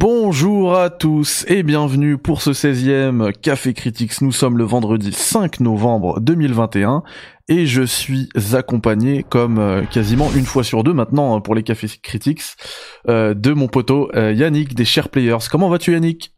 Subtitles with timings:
[0.00, 4.22] Bonjour à tous et bienvenue pour ce 16e Café Critics.
[4.22, 7.02] Nous sommes le vendredi 5 novembre 2021
[7.48, 11.90] et je suis accompagné comme euh, quasiment une fois sur deux maintenant pour les Cafés
[12.02, 12.40] Critics
[13.10, 15.50] euh, de mon poteau euh, Yannick des Share Players.
[15.50, 16.34] Comment vas-tu Yannick?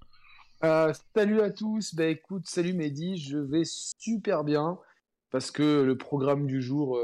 [1.15, 4.77] Salut à tous, bah écoute, salut Mehdi, je vais super bien
[5.31, 6.99] parce que le programme du jour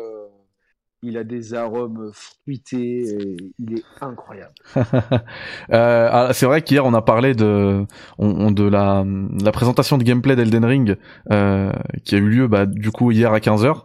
[1.02, 4.54] il a des arômes fruités, il est incroyable.
[4.76, 7.84] euh, ah, c'est vrai qu'hier on a parlé de,
[8.18, 9.04] on, de la,
[9.52, 10.96] présentation de gameplay d'Elden Ring
[11.30, 11.72] euh,
[12.04, 13.82] qui a eu lieu bah, du coup hier à 15h.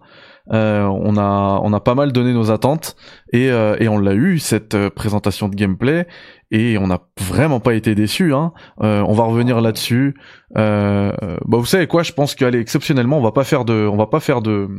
[0.52, 2.96] Euh, on a pas mal donné nos attentes
[3.32, 6.08] et, on l'a eu cette présentation de gameplay
[6.54, 8.32] et on n'a vraiment pas été déçus.
[8.32, 8.54] Hein.
[8.84, 10.16] Euh, on va revenir là-dessus.
[10.56, 11.12] Euh,
[11.46, 14.06] bah vous savez quoi Je pense qu'allez exceptionnellement, on va pas faire de, on va
[14.06, 14.70] pas faire de,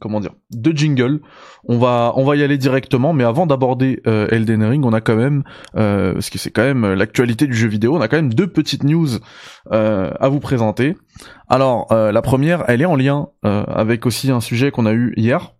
[0.00, 1.20] comment dire, de jingle.
[1.68, 3.12] On va, on va y aller directement.
[3.12, 5.44] Mais avant d'aborder euh, Elden Ring, on a quand même,
[5.76, 8.48] euh, parce que c'est quand même l'actualité du jeu vidéo, on a quand même deux
[8.48, 9.08] petites news
[9.70, 10.96] euh, à vous présenter.
[11.48, 15.52] Alors la première, elle est en lien avec aussi un sujet qu'on a eu hier.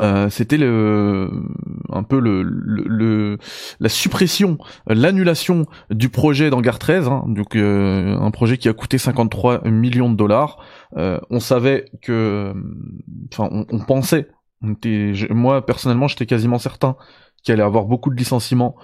[0.00, 1.30] Euh, c'était le
[1.90, 3.38] un peu le, le,
[3.80, 8.98] la suppression, l'annulation du projet d'Hangar 13, hein, donc euh, un projet qui a coûté
[8.98, 10.58] 53 millions de dollars.
[10.96, 12.52] Euh, on savait que,
[13.32, 14.28] enfin, on, pensait,
[15.30, 16.96] moi personnellement, j'étais quasiment certain
[17.42, 18.76] qu'il allait avoir beaucoup de licenciements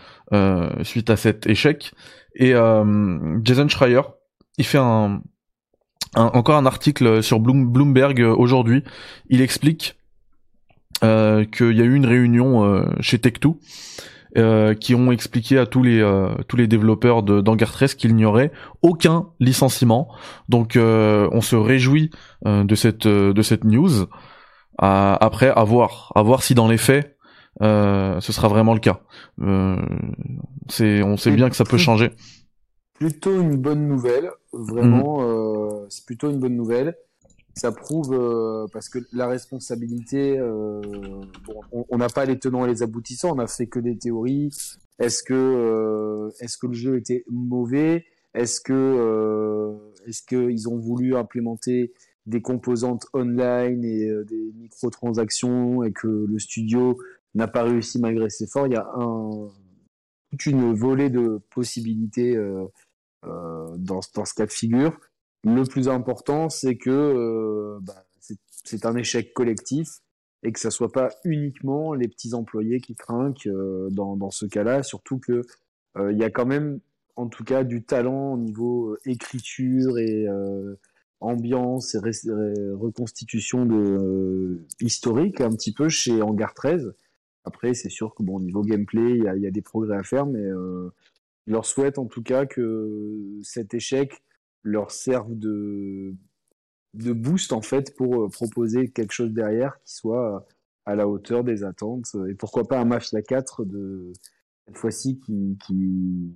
[0.82, 1.92] suite à cet échec.
[2.36, 2.52] Et
[3.42, 4.02] Jason Schreier,
[4.56, 5.20] il fait un,
[6.14, 8.84] encore un article sur Bloomberg aujourd'hui.
[9.28, 9.96] Il explique
[11.04, 13.56] euh, qu'il y a eu une réunion euh, chez Tech2
[14.38, 16.00] euh, qui ont expliqué à tous les
[16.46, 20.08] tous les développeurs 13 qu'il n'y aurait aucun licenciement.
[20.48, 22.10] Donc on se réjouit
[22.44, 24.06] de cette de cette news.
[24.78, 27.16] après à voir à voir si dans les faits
[27.60, 29.00] ce sera vraiment le cas.
[30.68, 32.12] c'est on sait bien que ça peut changer.
[32.94, 35.20] Plutôt une bonne nouvelle, vraiment.
[35.20, 35.86] Mhm.
[35.88, 36.94] c'est plutôt une bonne nouvelle
[37.54, 40.80] ça prouve euh, parce que la responsabilité, euh,
[41.44, 44.50] bon, on n'a pas les tenants et les aboutissants, on a fait que des théories.
[44.98, 48.04] Est-ce que euh, est-ce que le jeu était mauvais?
[48.34, 51.92] Est-ce que est-ce qu'ils ont voulu implémenter
[52.24, 56.96] des composantes online et des microtransactions et que le studio
[57.34, 58.66] n'a pas réussi malgré ses efforts?
[58.68, 59.48] Il y a un,
[60.30, 62.34] toute une volée de possibilités
[63.22, 64.98] dans, dans ce cas de figure.
[65.44, 68.04] Le plus important, c'est que euh, bah,
[68.64, 69.88] c'est un échec collectif
[70.44, 74.46] et que ça soit pas uniquement les petits employés qui trinquent euh, dans, dans, ce
[74.46, 75.42] cas-là, surtout que
[75.96, 76.78] euh, il y a quand même,
[77.16, 80.26] en tout cas, du talent au niveau écriture et
[81.20, 81.98] ambiance et
[82.72, 86.94] reconstitution de historique un petit peu chez Hangar 13.
[87.44, 89.96] Après, c'est sûr que bon, au niveau gameplay, il y a, y a, des progrès
[89.96, 90.42] à faire, mais
[91.46, 94.22] je leur souhaite en tout cas que cet échec
[94.62, 96.14] leur servent de,
[96.94, 100.46] de boost en fait pour euh, proposer quelque chose derrière qui soit
[100.84, 104.12] à la hauteur des attentes et pourquoi pas un Mafia 4 de
[104.66, 106.34] cette fois-ci qui, qui,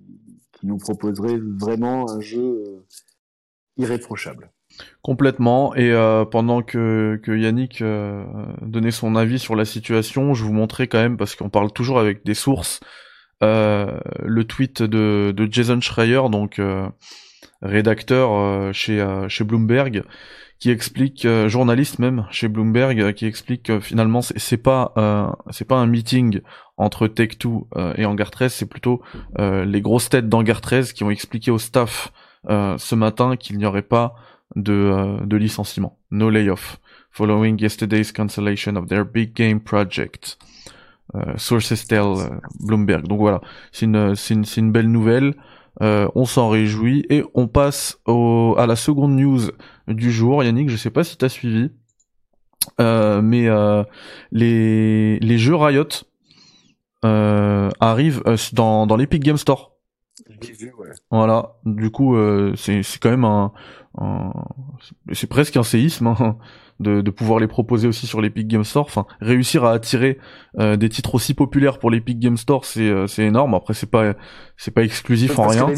[0.53, 2.86] qui nous proposerait vraiment un jeu euh,
[3.76, 4.50] irréprochable.
[5.03, 5.75] Complètement.
[5.75, 8.25] Et euh, pendant que, que Yannick euh,
[8.62, 11.98] donnait son avis sur la situation, je vous montrais quand même, parce qu'on parle toujours
[11.98, 12.81] avec des sources,
[13.42, 16.60] euh, le tweet de, de Jason Schreier, donc
[17.62, 20.04] rédacteur euh, chez euh, chez Bloomberg
[20.58, 24.92] qui explique euh, journaliste même chez Bloomberg qui explique que finalement c'est pas
[25.50, 26.40] c'est pas un meeting
[26.76, 29.02] entre Tech2 et Hangar 13 c'est plutôt
[29.38, 32.12] les grosses têtes d'Hangar 13 qui ont expliqué au staff
[32.48, 34.14] ce matin qu'il n'y aurait pas
[34.54, 35.98] de de licenciement.
[36.10, 36.78] No layoff.
[37.10, 40.38] Following yesterday's cancellation of their big game project
[41.36, 43.06] sources tell Bloomberg.
[43.06, 43.40] Donc voilà.
[43.72, 45.34] C'est une une, une belle nouvelle
[45.82, 49.41] euh, on s'en réjouit et on passe à la seconde news
[49.88, 50.42] du jour.
[50.42, 51.70] Yannick, je sais pas si t'as suivi,
[52.81, 53.84] euh, mais euh,
[54.32, 55.88] les, les jeux Riot
[57.03, 58.22] arrivent
[58.53, 59.75] dans, dans l'Epic Game Store.
[61.10, 62.16] Voilà, du coup,
[62.56, 63.53] c'est quand même un,
[65.12, 66.06] c'est presque un séisme.
[66.09, 66.38] Hein
[66.80, 68.84] de, de pouvoir les proposer aussi sur l'Epic Game Store.
[68.84, 70.18] Enfin, réussir à attirer
[70.59, 73.54] euh, des titres aussi populaires pour l'Epic Game Store, c'est euh, c'est énorme.
[73.54, 74.15] Après, c'est pas
[74.56, 75.68] c'est pas exclusif en rien.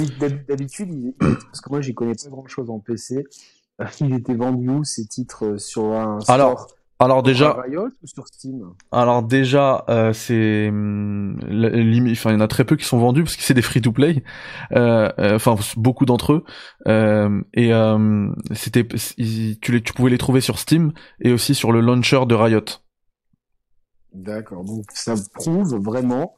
[0.49, 3.25] D'habitude, parce que moi, j'y connais pas grand chose en PC.
[4.01, 6.67] Il était vendu où ces titres sur un store Alors,
[7.01, 7.57] alors déjà,
[8.91, 11.39] alors déjà, euh, c'est, hum,
[12.11, 13.81] enfin il y en a très peu qui sont vendus parce que c'est des free
[13.81, 14.25] to play,
[14.73, 16.45] euh, euh, enfin beaucoup d'entre eux,
[16.89, 21.71] euh, et euh, c'était, tu les, tu pouvais les trouver sur Steam et aussi sur
[21.71, 22.65] le launcher de Riot.
[24.13, 26.35] D'accord, donc ça prouve vraiment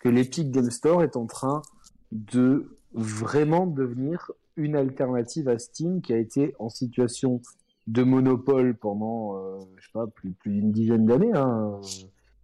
[0.00, 1.62] que l'Epic Game Store est en train
[2.10, 7.40] de vraiment devenir une alternative à Steam qui a été en situation
[7.86, 11.32] de monopole pendant, euh, je sais pas, plus, plus d'une dizaine d'années.
[11.34, 11.80] Hein.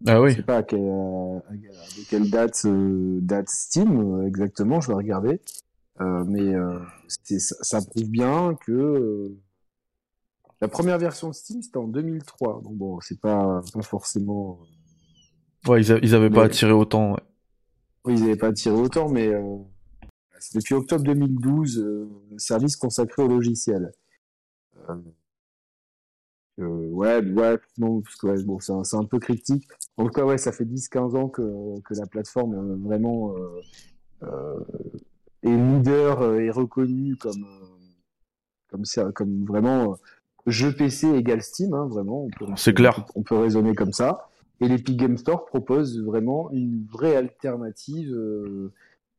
[0.07, 0.31] Ah oui.
[0.31, 5.41] Je sais pas à, quelle date, euh, date Steam euh, exactement, je vais regarder.
[5.99, 6.53] mais
[7.09, 9.33] ça, ça, prouve bien que
[10.61, 12.63] la première version de Steam c'était en 2003.
[12.63, 14.59] Donc bon, c'est pas, pas forcément.
[15.67, 17.13] Ouais, ils, ils avaient pas attiré autant.
[17.13, 17.21] Ouais.
[18.05, 19.33] Oui, ils avaient pas attiré autant, mais
[20.39, 23.93] c'est depuis octobre 2012, le service consacré au logiciel.
[26.59, 29.69] Euh, ouais, ouais, non, parce que ouais, bon, c'est un, un, peu critique.
[29.97, 33.61] En tout cas, ouais, ça fait 10-15 ans que, que la plateforme euh, vraiment euh,
[34.23, 34.61] euh,
[35.43, 37.47] est leader et reconnue comme,
[38.69, 39.97] comme, comme vraiment
[40.47, 42.29] jeu PC égale Steam, hein, vraiment.
[42.57, 43.05] C'est clair.
[43.15, 44.29] On peut raisonner comme ça.
[44.61, 48.17] Et l'Epic Game Store propose vraiment une vraie alternative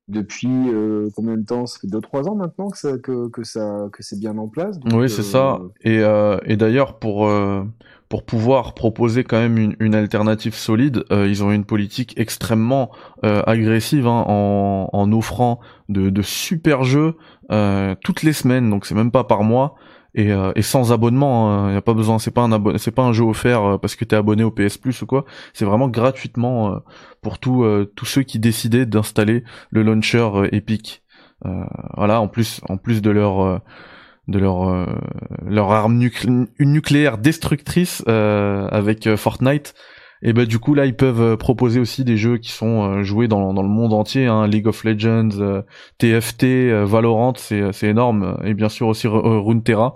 [0.07, 1.65] depuis euh, combien de temps?
[1.65, 4.80] Ça fait 2-3 ans maintenant que ça, que, que ça que c'est bien en place.
[4.94, 5.56] oui, c'est ça.
[5.56, 7.63] Euh, et, euh, et d'ailleurs pour euh,
[8.09, 12.89] pour pouvoir proposer quand même une, une alternative solide, ils ont une politique extrêmement
[13.21, 15.59] agressive hein, en, en offrant
[15.89, 17.15] de, de super jeux
[18.01, 18.69] toutes les semaines.
[18.69, 19.75] Donc c'est même pas par mois
[20.18, 21.69] et, euh, et sans abonnement.
[21.69, 21.78] Il hein.
[21.78, 24.16] a pas besoin, c'est pas un c'est pas un jeu offert euh, parce que t'es
[24.16, 25.24] abonné au PS Plus ou quoi.
[25.54, 26.80] C'est vraiment gratuitement euh,
[27.22, 27.66] pour tous
[27.96, 31.04] tous ceux qui décidaient d'installer le launcher Epic.
[31.96, 33.62] voilà, en plus en plus de leur
[34.28, 34.88] de leur
[35.46, 36.02] leur arme
[36.60, 39.74] nucléaire destructrice avec Fortnite
[40.22, 43.04] et ben du coup là ils peuvent euh, proposer aussi des jeux qui sont euh,
[43.04, 45.64] joués dans, dans le monde entier, hein, League of Legends,
[46.00, 49.96] TFT, euh, Valorant, c'est c'est énorme et bien sûr aussi Runeterra.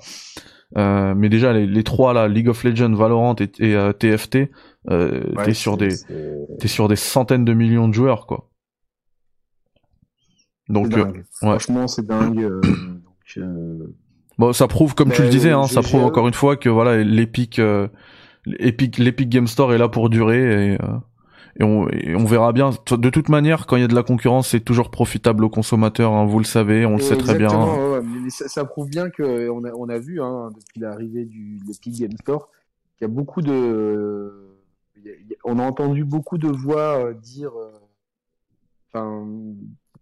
[0.78, 3.48] Euh, mais déjà les, les, trois là, League of Legends, Valorant et,
[4.00, 4.50] TFT,
[4.90, 5.90] euh, t'es sur des
[6.60, 8.50] t'es sur des centaines de millions de joueurs quoi.
[10.70, 11.24] Donc ouais.
[11.34, 12.48] franchement c'est dingue.
[14.38, 17.04] Bon ça prouve comme tu le disais, hein, ça prouve encore une fois que voilà
[17.04, 17.60] l'Epic
[18.46, 20.98] l'Epic l'Epic Game Store est là pour durer et, euh,
[21.60, 22.72] et, on, on, verra bien.
[22.90, 26.14] De toute manière, quand il y a de la concurrence, c'est toujours profitable aux consommateurs.
[26.14, 27.50] Hein, vous le savez, on le sait très bien.
[27.50, 31.26] Ouais, mais ça, ça, prouve bien que on a, on a vu hein, depuis l'arrivée
[31.26, 32.50] du l'Epic Game Store
[32.98, 34.52] qu'il y a beaucoup de,
[35.44, 37.72] on a entendu beaucoup de voix euh, dire, euh,
[38.88, 39.28] enfin,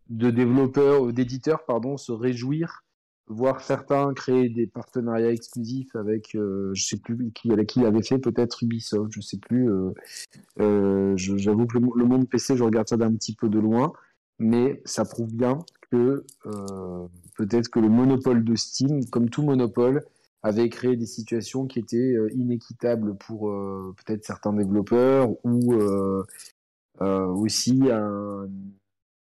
[0.09, 2.83] de développeurs, d'éditeurs, pardon, se réjouir
[3.29, 8.01] voir certains créer des partenariats exclusifs avec, euh, je sais plus avec qui il avait
[8.01, 9.71] fait, peut-être Ubisoft, je sais plus.
[9.71, 9.93] Euh,
[10.59, 13.93] euh, J'avoue que le, monde PC, je regarde ça d'un petit peu de loin,
[14.39, 15.59] mais ça prouve bien
[15.91, 20.03] que euh, peut-être que le monopole de Steam, comme tout monopole,
[20.41, 23.51] avait créé des situations qui étaient inéquitables pour
[23.97, 25.75] peut-être certains développeurs ou
[27.01, 28.47] aussi un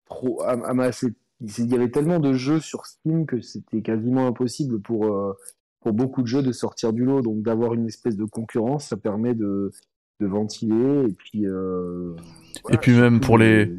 [0.06, 1.12] trop amasser
[1.58, 5.32] il y avait tellement de jeux sur Steam que c'était quasiment impossible pour, euh,
[5.80, 7.20] pour beaucoup de jeux de sortir du lot.
[7.22, 9.70] Donc d'avoir une espèce de concurrence, ça permet de,
[10.20, 11.06] de ventiler.
[11.08, 12.14] Et puis, euh,
[12.70, 13.74] et puis même pour les...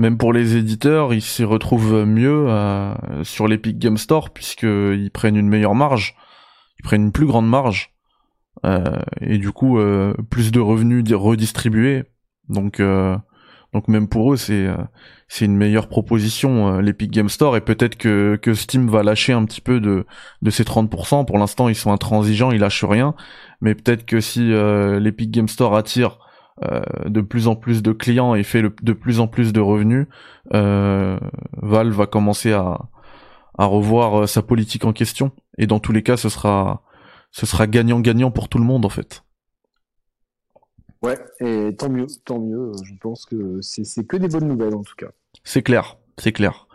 [0.00, 2.94] Même pour les éditeurs, ils s'y retrouvent mieux euh,
[3.24, 6.14] sur l'Epic Game Store puisqu'ils prennent une meilleure marge,
[6.78, 7.96] ils prennent une plus grande marge
[8.64, 12.04] euh, et du coup euh, plus de revenus redistribués.
[12.48, 12.80] Donc
[13.74, 14.76] donc même pour eux, c'est euh,
[15.28, 19.32] c'est une meilleure proposition euh, l'Epic Game Store et peut-être que que Steam va lâcher
[19.34, 20.06] un petit peu de
[20.42, 21.26] de ces 30%.
[21.26, 23.14] Pour l'instant, ils sont intransigeants, ils lâchent rien.
[23.60, 26.18] Mais peut-être que si euh, l'Epic Game Store attire
[27.06, 30.08] de plus en plus de clients et fait de plus en plus de revenus,
[30.50, 32.88] Valve va commencer à
[33.56, 35.30] à revoir sa politique en question.
[35.56, 36.82] Et dans tous les cas, ce sera
[37.30, 39.22] ce sera gagnant-gagnant pour tout le monde en fait.
[41.02, 42.72] Ouais, et tant mieux, tant mieux.
[42.84, 45.08] Je pense que c'est que des bonnes nouvelles en tout cas.
[45.44, 46.66] C'est clair, c'est clair.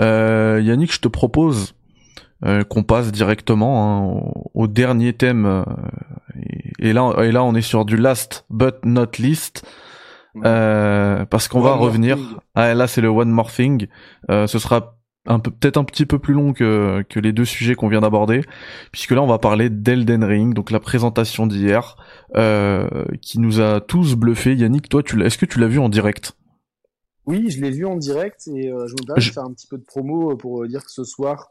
[0.00, 1.74] Euh, Yannick, je te propose
[2.44, 5.46] euh, qu'on passe directement hein, au, dernier thème.
[5.46, 5.64] Euh,
[6.78, 9.64] et, là, et là, on est sur du last but not least.
[10.44, 12.18] Euh, parce qu'on va revenir.
[12.54, 13.86] Ah, là, c'est le one more thing.
[14.30, 14.95] Euh, ce sera
[15.26, 18.00] un peu peut-être un petit peu plus long que, que les deux sujets qu'on vient
[18.00, 18.42] d'aborder,
[18.92, 21.96] puisque là on va parler d'Elden Ring, donc la présentation d'hier,
[22.36, 22.88] euh,
[23.20, 24.54] qui nous a tous bluffé.
[24.54, 26.36] Yannick, toi, tu est-ce que tu l'as vu en direct?
[27.26, 29.66] Oui, je l'ai vu en direct et euh, je me permets de faire un petit
[29.66, 31.48] peu de promo euh, pour dire que ce soir,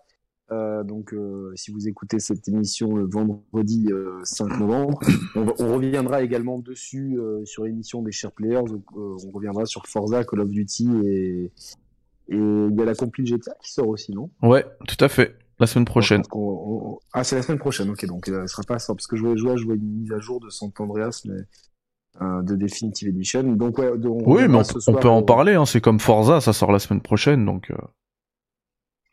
[0.52, 3.90] euh, donc euh, si vous écoutez cette émission le vendredi
[4.24, 5.00] 5 novembre,
[5.36, 8.72] on, on, reviendra également dessus sur l'émission des Share Players.
[8.96, 11.52] on reviendra sur Forza, Call of Duty et
[12.28, 14.30] et il y a la compil GTA qui sort aussi, non?
[14.42, 15.38] Ouais, tout à fait.
[15.60, 16.22] La semaine prochaine.
[17.14, 19.38] Ah, c'est la semaine prochaine, ok, donc euh, elle sera pas parce que je voulais
[19.38, 21.38] jouer, je vois une mise à jour de Sant Andreas, mais
[22.22, 23.44] euh, de Definitive Edition.
[23.44, 25.54] Donc ouais, oui, mais on, peut en parler.
[25.54, 27.72] Hein, c'est comme Forza, ça sort la semaine prochaine, donc.
[27.72, 27.76] Euh...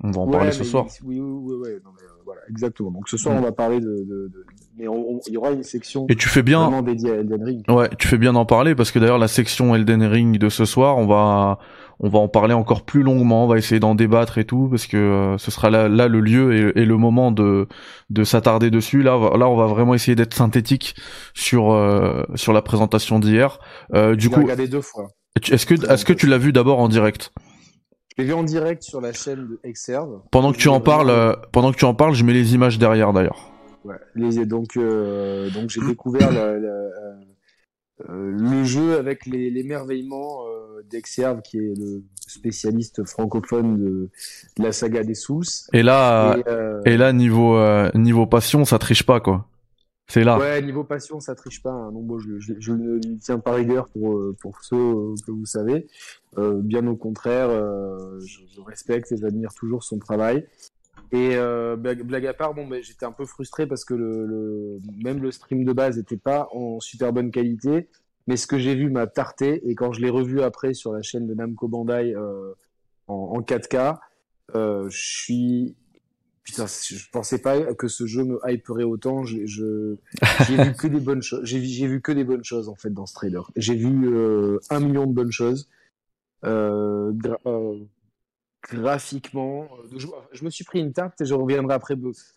[0.05, 0.87] On va en parler ce soir.
[1.05, 2.91] Oui, oui, oui, non, mais, voilà, exactement.
[2.91, 3.39] Donc ce soir, mm.
[3.39, 4.45] on va parler de, de, de...
[4.77, 4.87] mais
[5.29, 6.07] il y aura une section.
[6.09, 6.63] Et tu fais bien.
[6.65, 7.65] Vraiment dédiée à Elden Ring.
[7.69, 10.65] Ouais, tu fais bien d'en parler parce que d'ailleurs la section Elden Ring de ce
[10.65, 11.61] soir, on va
[12.01, 14.87] on va en parler encore plus longuement, on va essayer d'en débattre et tout, parce
[14.87, 17.69] que euh, ce sera là, là le lieu et, le moment de,
[18.11, 19.03] de s'attarder dessus.
[19.03, 20.95] Là, là, on va vraiment essayer d'être synthétique
[21.35, 23.59] sur euh, sur la présentation d'hier.
[23.95, 25.09] Euh, du coup, regardé deux fois.
[25.51, 27.33] Est-ce que est-ce que tu l'as vu d'abord en direct?
[28.17, 30.21] Je l'ai vu en direct sur la chaîne de Exerve.
[30.31, 32.79] Pendant que tu en parles, euh, pendant que tu en parles, je mets les images
[32.79, 33.51] derrière d'ailleurs.
[33.85, 37.15] Ouais, les, donc donc j'ai découvert la, la euh,
[38.09, 44.11] le jeu avec les, l'émerveillement euh, d'Exerve, qui est le spécialiste francophone de,
[44.59, 45.45] la saga des Souls.
[45.73, 47.59] Et là, et, euh, là niveau
[47.95, 49.47] niveau passion, ça triche pas quoi.
[50.09, 50.39] C'est là.
[50.39, 51.71] Ouais, niveau passion, ça triche pas.
[51.71, 51.91] Hein.
[51.93, 55.87] Non, bon, je, je, je, ne tiens pas rigueur pour pour ceux que vous savez.
[56.37, 57.49] bien au contraire,
[58.21, 60.47] je, je, respecte et j'admire toujours son travail.
[61.13, 64.79] Et euh, blague, à part, bon, mais j'étais un peu frustré parce que le, le,
[65.05, 67.89] même le stream de base n'était pas en super bonne qualité.
[68.27, 69.69] Mais ce que j'ai vu m'a tarté.
[69.69, 72.55] Et quand je l'ai revu après sur la chaîne de Namco Bandai euh,
[73.09, 73.99] en, en, 4K,
[74.55, 75.77] euh, je suis
[76.45, 79.25] putain, je pensais pas que ce jeu me hyperait autant.
[79.25, 79.97] Je,
[80.47, 81.45] j'ai vu que des bonnes choses.
[81.45, 83.51] J'ai, j'ai vu que des bonnes choses en fait dans ce trailer.
[83.57, 85.69] J'ai vu euh, un million de bonnes choses.
[86.45, 87.13] Euh,
[87.47, 87.79] euh
[88.71, 89.69] graphiquement.
[89.93, 89.99] Euh,
[90.33, 91.95] je, me suis pris une tarte et je reviendrai après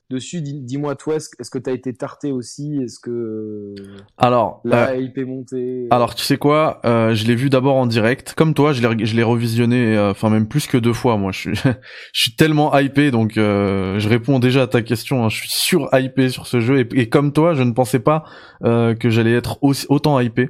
[0.09, 0.41] dessus.
[0.41, 2.79] Dis-moi toi, est-ce que tu as été tarté aussi?
[2.83, 3.75] Est-ce que
[4.17, 5.87] alors la euh, hype est montée?
[5.91, 8.73] Alors tu sais quoi euh, Je l'ai vu d'abord en direct, comme toi.
[8.73, 8.81] Je
[9.15, 11.17] l'ai revisionné, enfin même plus que deux fois.
[11.17, 11.55] Moi, je suis
[12.13, 15.25] je suis tellement hypé, donc je réponds déjà à ta question.
[15.25, 15.29] Hein.
[15.29, 18.23] Je suis sur hypé sur ce jeu et, et, comme toi, je ne pensais pas
[18.61, 20.49] que j'allais être aussi, autant hypé.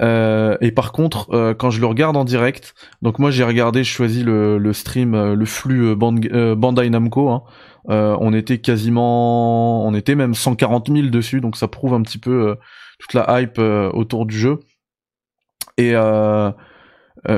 [0.00, 3.82] Euh, et par contre, euh, quand je le regarde en direct, donc moi j'ai regardé,
[3.82, 7.30] je choisis le, le stream, euh, le flux Bandai Namco.
[7.30, 7.42] Hein,
[7.88, 12.56] on était quasiment, on était même 140 000 dessus, donc ça prouve un petit peu
[12.98, 14.60] toute la hype autour du jeu
[15.78, 15.94] et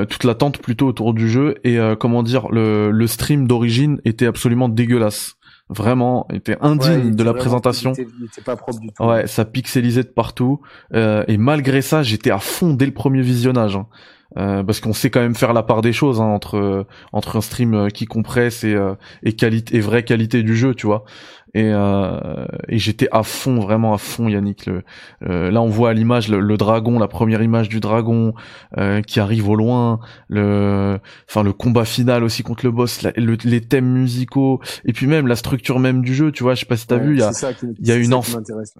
[0.09, 1.55] toute l'attente plutôt autour du jeu.
[1.63, 5.37] Et comment dire, le, le stream d'origine était absolument dégueulasse
[5.71, 7.93] vraiment était indigne de la présentation.
[7.97, 9.03] Il était, pas propre du tout.
[9.03, 10.61] Ouais, ça pixelisait de partout.
[10.93, 13.77] Euh, et malgré ça, j'étais à fond dès le premier visionnage.
[13.77, 13.87] Hein.
[14.37, 17.41] Euh, parce qu'on sait quand même faire la part des choses hein, entre entre un
[17.41, 21.03] stream euh, qui compresse et euh, et qualité et vraie qualité du jeu, tu vois
[21.53, 24.65] et, euh, et j'étais à fond, vraiment à fond, Yannick.
[24.65, 24.83] Le,
[25.27, 28.33] euh, là, on voit à l'image le, dragon, la première image du dragon
[28.77, 33.61] euh, qui arrive au loin, le, enfin le combat final aussi contre le boss, les
[33.61, 36.31] thèmes musicaux, et puis même la structure même du jeu.
[36.31, 37.31] Tu vois, je sais pas si t'as vu, il y a,
[37.79, 38.13] il y a une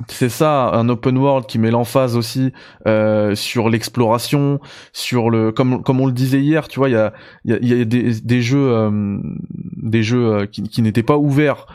[0.07, 2.53] c'est ça, un open world qui met l'emphase aussi
[2.87, 4.59] euh, sur l'exploration,
[4.93, 7.13] sur le, comme comme on le disait hier, tu vois, il y a
[7.43, 9.17] il y a, y a des, des jeux, euh,
[9.81, 11.65] des jeux qui, qui n'étaient pas ouverts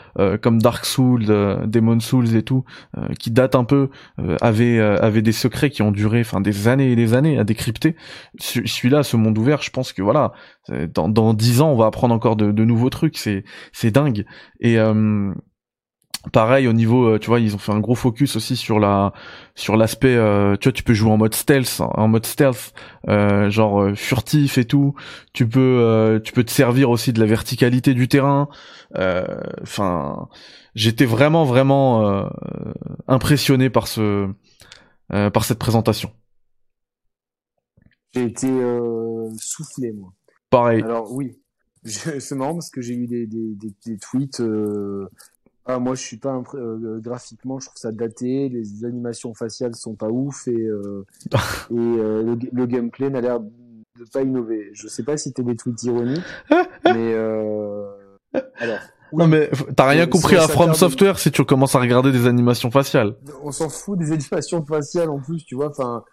[0.41, 2.63] comme Dark Souls, euh, Demon Souls et tout,
[2.97, 3.89] euh, qui datent un peu,
[4.19, 7.43] euh, avaient avait des secrets qui ont duré, enfin des années et des années à
[7.43, 7.95] décrypter.
[8.39, 10.33] Celui-là, ce monde ouvert, je pense que voilà,
[10.93, 13.17] dans dans dix ans, on va apprendre encore de, de nouveaux trucs.
[13.17, 14.25] C'est c'est dingue.
[14.59, 14.77] Et
[16.31, 19.13] pareil au niveau euh, tu vois ils ont fait un gros focus aussi sur la
[19.55, 22.73] sur l'aspect euh, tu vois tu peux jouer en mode stealth en mode stealth
[23.07, 24.95] euh, genre furtif et tout
[25.33, 28.47] tu peux tu peux te servir aussi de la verticalité du terrain
[29.61, 30.27] enfin
[30.77, 32.29] j'étais vraiment vraiment
[33.07, 34.29] impressionné par ce
[35.09, 36.11] par cette présentation
[38.13, 38.47] j'ai été
[39.37, 40.13] soufflé moi
[40.49, 41.39] pareil alors oui
[41.83, 44.41] c'est marrant parce que j'ai eu des, des, des, des tweets
[45.69, 48.47] ah, moi, je suis pas euh, graphiquement, je trouve ça daté.
[48.47, 51.05] Les animations faciales sont pas ouf et, euh,
[51.35, 54.69] et euh, le, gameplay n'a l'air de pas innover.
[54.71, 56.23] Je sais pas si t'es des tweets ironiques,
[56.85, 57.15] mais
[58.55, 58.79] alors.
[59.13, 62.71] Non mais t'as rien compris à From Software si tu commences à regarder des animations
[62.71, 63.15] faciales.
[63.43, 65.69] On s'en fout des animations faciales en plus, tu vois.
[65.69, 66.03] Enfin,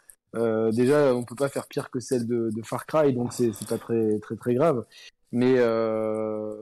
[0.73, 3.79] déjà, on peut pas faire pire que celle de, de Far Cry, donc c'est pas
[3.79, 4.85] très très très grave.
[5.35, 6.55] Mais euh,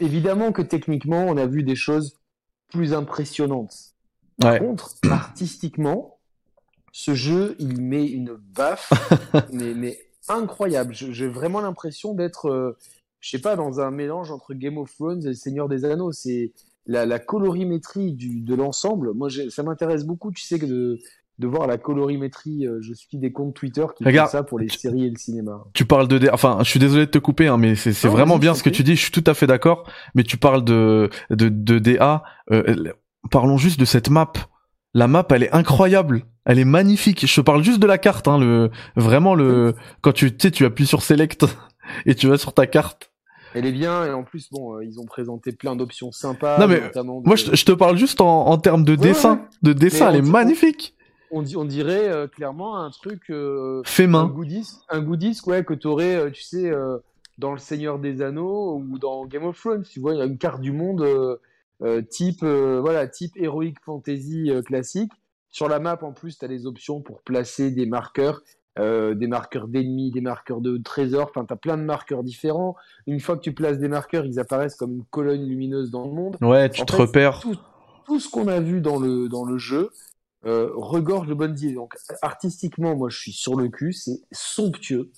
[0.00, 2.16] évidemment que techniquement, on a vu des choses
[2.68, 3.94] plus impressionnantes.
[4.40, 6.18] Par contre, artistiquement,
[6.92, 8.90] ce jeu, il met une baffe,
[9.52, 10.94] mais, incroyable.
[10.94, 12.78] J'ai vraiment l'impression d'être, euh,
[13.22, 16.12] je sais pas, dans un mélange entre Game of Thrones et Le Seigneur des Anneaux.
[16.12, 16.52] C'est
[16.86, 19.14] la, colorimétrie de l'ensemble.
[19.14, 20.32] Moi, ça m'intéresse beaucoup.
[20.32, 20.98] Tu sais que de,
[21.38, 22.66] de voir la colorimétrie.
[22.66, 25.64] Euh, je suis des comptes Twitter qui font ça pour les séries et le cinéma.
[25.72, 28.54] Tu parles de, enfin, je suis désolé de te couper, hein, mais c'est vraiment bien
[28.54, 28.96] ce que tu dis.
[28.96, 29.88] Je suis tout à fait d'accord.
[30.16, 32.24] Mais tu parles de de, de DA.
[32.50, 32.92] Euh,
[33.30, 34.32] parlons juste de cette map.
[34.94, 36.24] La map, elle est incroyable.
[36.44, 37.24] Elle est magnifique.
[37.24, 40.86] Je te parle juste de la carte, hein, le vraiment le quand tu tu appuies
[40.86, 41.46] sur Select
[42.06, 43.11] et tu vas sur ta carte.
[43.54, 46.58] Elle est bien et en plus bon, ils ont présenté plein d'options sympas.
[46.58, 46.82] Non mais
[47.24, 50.94] moi je, te parle juste en, en termes de dessin, de dessin, elle est magnifique.
[51.30, 53.32] On, on, dirait clairement un truc
[53.84, 56.70] fait main, un goodies, un goodies ouais que t'aurais, tu sais,
[57.38, 59.84] dans le Seigneur des Anneaux ou dans Game of Thrones.
[59.84, 61.06] Tu vois, il y a une carte du monde
[62.10, 65.12] type voilà type héroïque fantasy classique.
[65.50, 68.42] Sur la map en plus, tu as les options pour placer des marqueurs
[68.78, 72.74] euh, des marqueurs d'ennemis, des marqueurs de trésors, enfin tu as plein de marqueurs différents.
[73.06, 76.12] Une fois que tu places des marqueurs, ils apparaissent comme une colonne lumineuse dans le
[76.12, 76.36] monde.
[76.40, 77.40] Ouais, tu te repères.
[78.06, 79.90] Tout, ce qu'on a vu dans le, dans le jeu
[80.46, 81.74] euh, regorge de bonnes idées.
[81.74, 85.10] Donc artistiquement, moi je suis sur le cul, c'est somptueux.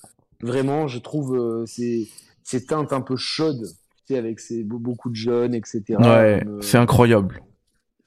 [0.43, 2.09] Vraiment, je trouve euh, ces,
[2.43, 5.83] ces teintes un peu chaudes, tu sais, avec ces, beaucoup de jeunes, etc.
[6.01, 7.41] Ouais, c'est incroyable.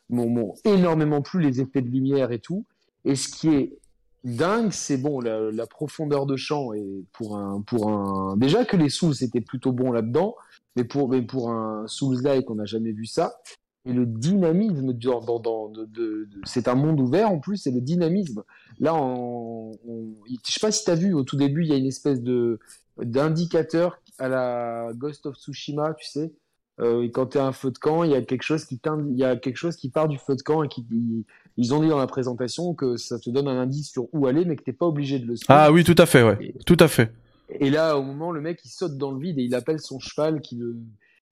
[0.10, 2.66] M'ont énormément plu les effets de lumière et tout.
[3.06, 3.78] Et ce qui est
[4.24, 8.90] dingue, c'est bon, la, profondeur de champ et pour un, pour un, déjà que les
[8.90, 10.36] Souls étaient plutôt bons là-dedans,
[10.76, 13.40] mais pour, mais pour un Souls-like, on n'a jamais vu ça.
[13.86, 18.44] Et le dynamisme dans, de, c'est un monde ouvert en plus, c'est le dynamisme.
[18.80, 21.74] Là, on, on, je sais pas si tu as vu au tout début, il y
[21.74, 22.60] a une espèce de
[22.98, 26.34] d'indicateur à la Ghost of Tsushima, tu sais,
[26.80, 28.80] euh, quand tu as un feu de camp, il y a quelque chose qui
[29.10, 30.86] il y a quelque chose qui part du feu de camp et qui
[31.58, 34.46] ils ont dit dans la présentation que ça te donne un indice sur où aller
[34.46, 35.52] mais que t'es pas obligé de le suivre.
[35.52, 36.54] Ah oui, tout à fait, ouais.
[36.68, 37.12] tout à fait.
[37.60, 40.00] Et là au moment le mec il saute dans le vide et il appelle son
[40.00, 40.78] cheval qui le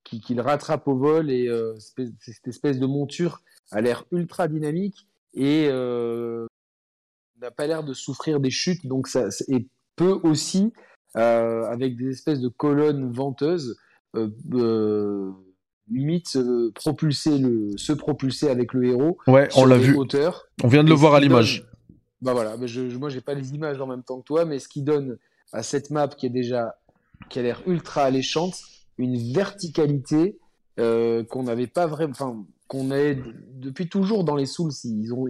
[0.03, 4.47] qui, qui le rattrape au vol et euh, cette espèce de monture a l'air ultra
[4.47, 6.45] dynamique et euh,
[7.41, 10.73] n'a pas l'air de souffrir des chutes donc ça et peut aussi
[11.13, 13.77] avec des espèces de colonnes venteuses
[15.89, 16.37] limite
[16.73, 19.17] propulser le, se propulser avec le héros.
[19.27, 19.97] Ouais, on l'a vu.
[20.63, 21.67] On vient de le voir à l'image.
[22.21, 24.59] Bah voilà, mais je, moi j'ai pas les images en même temps que toi, mais
[24.59, 25.17] ce qui donne
[25.53, 26.75] à cette map qui est déjà
[27.29, 28.55] qui a l'air ultra alléchante,
[28.97, 30.37] une verticalité
[30.79, 33.19] euh, qu'on n'avait pas vraiment, enfin qu'on est
[33.53, 34.71] depuis toujours dans les Souls.
[34.83, 35.25] Ils ont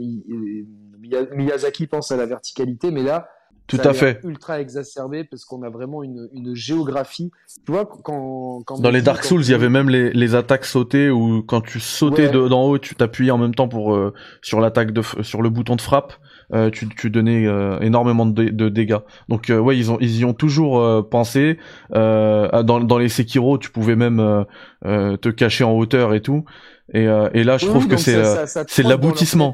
[1.35, 3.27] Miyazaki pense à la verticalité, mais là
[3.67, 4.19] tout à fait.
[4.23, 7.31] Ultra exacerbé parce qu'on a vraiment une, une, géographie.
[7.65, 10.65] Tu vois, quand, quand dans les Dark Souls, il y avait même les, les attaques
[10.65, 14.59] sautées où quand tu sautais d'en haut, tu t'appuyais en même temps pour euh, sur
[14.59, 16.13] l'attaque de sur le bouton de frappe.
[16.53, 18.99] Euh, tu, tu donnais euh, énormément de, de, dégâts.
[19.29, 21.57] Donc euh, ouais, ils ont ils y ont toujours pensé.
[21.91, 24.45] dans dans les Sekiro, tu pouvais même
[24.83, 26.45] te cacher en hauteur et tout.
[26.93, 28.23] Et, et là, je trouve que c'est
[28.67, 29.53] c'est l'aboutissement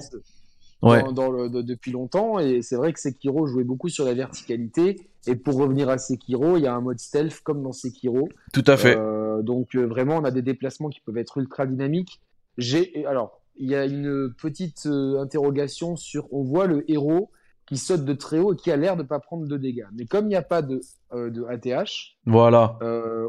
[0.82, 1.04] ouais.
[1.14, 2.40] dans, le, depuis longtemps.
[2.40, 5.08] Et c'est vrai que Sekiro jouait beaucoup sur la verticalité.
[5.28, 8.30] Et pour revenir à Sekiro, il y a un mode stealth comme dans Sekiro.
[8.54, 8.98] Tout à fait.
[8.98, 12.22] Euh, donc euh, vraiment, on a des déplacements qui peuvent être ultra dynamiques.
[12.58, 16.28] J'ai alors, il y a une petite euh, interrogation sur.
[16.34, 17.30] On voit le héros
[17.68, 19.88] qui saute de très haut et qui a l'air de pas prendre de dégâts.
[19.94, 20.82] Mais comme il n'y a pas de,
[21.14, 22.78] de ATH, voilà,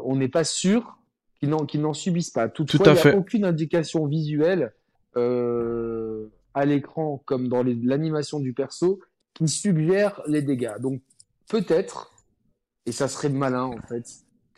[0.03, 0.97] on n'est pas sûr
[1.39, 2.49] qu'ils n'en subissent pas.
[2.49, 4.73] Toutefois, Tout à il n'y a aucune indication visuelle
[5.15, 8.99] euh, à l'écran comme dans l'animation du perso
[9.33, 10.79] qui suggère les dégâts.
[10.79, 11.01] Donc
[11.49, 12.11] peut-être,
[12.85, 14.05] et ça serait malin en fait,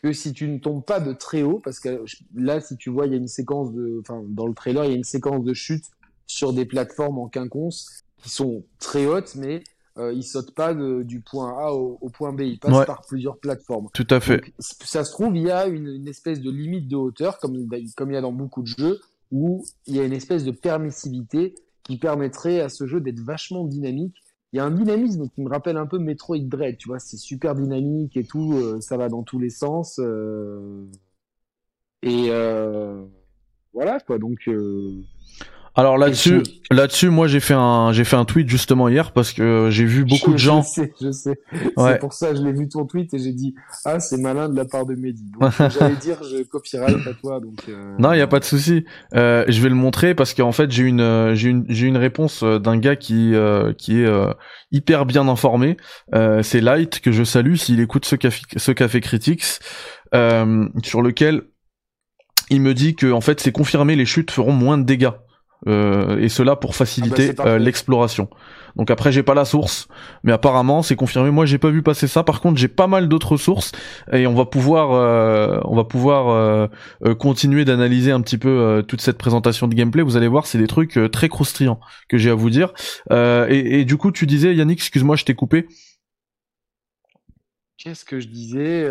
[0.01, 2.03] que si tu ne tombes pas de très haut, parce que
[2.36, 4.91] là si tu vois il y a une séquence de, enfin dans le trailer il
[4.91, 5.86] y a une séquence de chute
[6.27, 9.63] sur des plateformes en quinconce qui sont très hautes, mais
[9.97, 13.88] euh, ils sautent pas du point A au, point B, ils passent par plusieurs plateformes.
[13.93, 14.41] Tout à fait.
[14.60, 18.12] ça se trouve, il y a une, une, espèce de limite de hauteur, comme, comme
[18.12, 18.99] il y a dans beaucoup de jeux,
[19.31, 21.55] où il y a une espèce de permissivité
[21.86, 24.17] qui permettrait à ce jeu d'être vachement dynamique.
[24.52, 27.17] Il y a un dynamisme qui me rappelle un peu Metroid Dread, tu vois, c'est
[27.17, 30.00] super dynamique et tout, euh, ça va dans tous les sens.
[30.00, 30.86] Euh,
[32.02, 33.06] et euh,
[33.74, 34.50] voilà quoi, donc
[35.77, 39.67] alors là-dessus, là-dessus, moi j'ai fait un, j'ai fait un tweet justement hier parce que
[39.69, 40.61] j'ai vu beaucoup de gens.
[40.61, 41.39] Je sais, je sais.
[41.77, 44.47] C'est pour ça que je l'ai vu ton tweet et j'ai dit ah c'est malin
[44.47, 45.31] de la part de Mehdi.
[45.77, 47.59] J'allais dire je copyright à toi donc.
[47.67, 47.95] Euh...
[47.99, 48.85] Non, il y a pas de souci.
[49.15, 51.97] Euh, je vais le montrer parce qu'en fait j'ai une, euh, j'ai une, j'ai une
[51.97, 54.09] réponse euh, d'un gars qui, euh, qui est
[54.71, 55.75] hyper bien informé.
[56.41, 59.43] c'est Light que je salue s'il écoute ce café, ce café critiques
[60.13, 61.43] sur lequel
[62.49, 65.11] il me dit que en fait c'est confirmé les chutes feront moins de dégâts.
[65.67, 68.30] Euh, et cela pour faciliter ah bah, euh, l'exploration.
[68.75, 69.88] Donc après j'ai pas la source,
[70.23, 71.32] mais apparemment c'est confirmé.
[71.32, 72.23] Moi j'ai pas vu passer ça.
[72.23, 73.71] Par contre j'ai pas mal d'autres sources
[74.12, 76.69] et on va pouvoir euh, on va pouvoir
[77.17, 80.04] continuer d'analyser un petit peu toute cette présentation de gameplay.
[80.04, 82.73] Vous allez voir c'est des trucs très croustillants que j'ai à vous dire.
[83.12, 85.67] Et, et, du coup tu disais Yannick, excuse-moi je t'ai coupé.
[87.78, 88.89] Qu'est-ce que je disais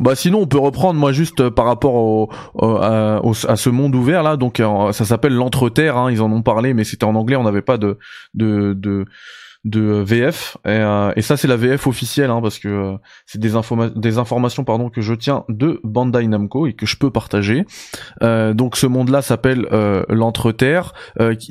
[0.00, 3.20] bah sinon on peut reprendre moi juste euh, par rapport au, à,
[3.56, 4.36] ce monde ouvert là.
[4.36, 7.36] Donc euh, ça s'appelle l'entreterre hein, ils en ont parlé mais c'était en anglais.
[7.36, 7.98] On n'avait pas de
[9.64, 10.82] de VF et,
[11.16, 12.96] et ça c'est la VF officielle hein, parce que
[13.26, 13.52] c'est des,
[13.96, 17.64] des informations pardon que je tiens de Bandai Namco et que je peux partager.
[18.20, 19.66] donc ce monde-là s'appelle
[20.08, 20.92] l'Entreterre.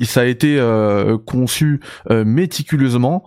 [0.02, 0.60] ça a été
[1.26, 3.24] conçu méticuleusement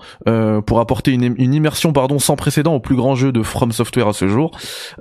[0.66, 4.08] pour apporter une, une immersion pardon sans précédent au plus grand jeu de From Software
[4.08, 4.52] à ce jour.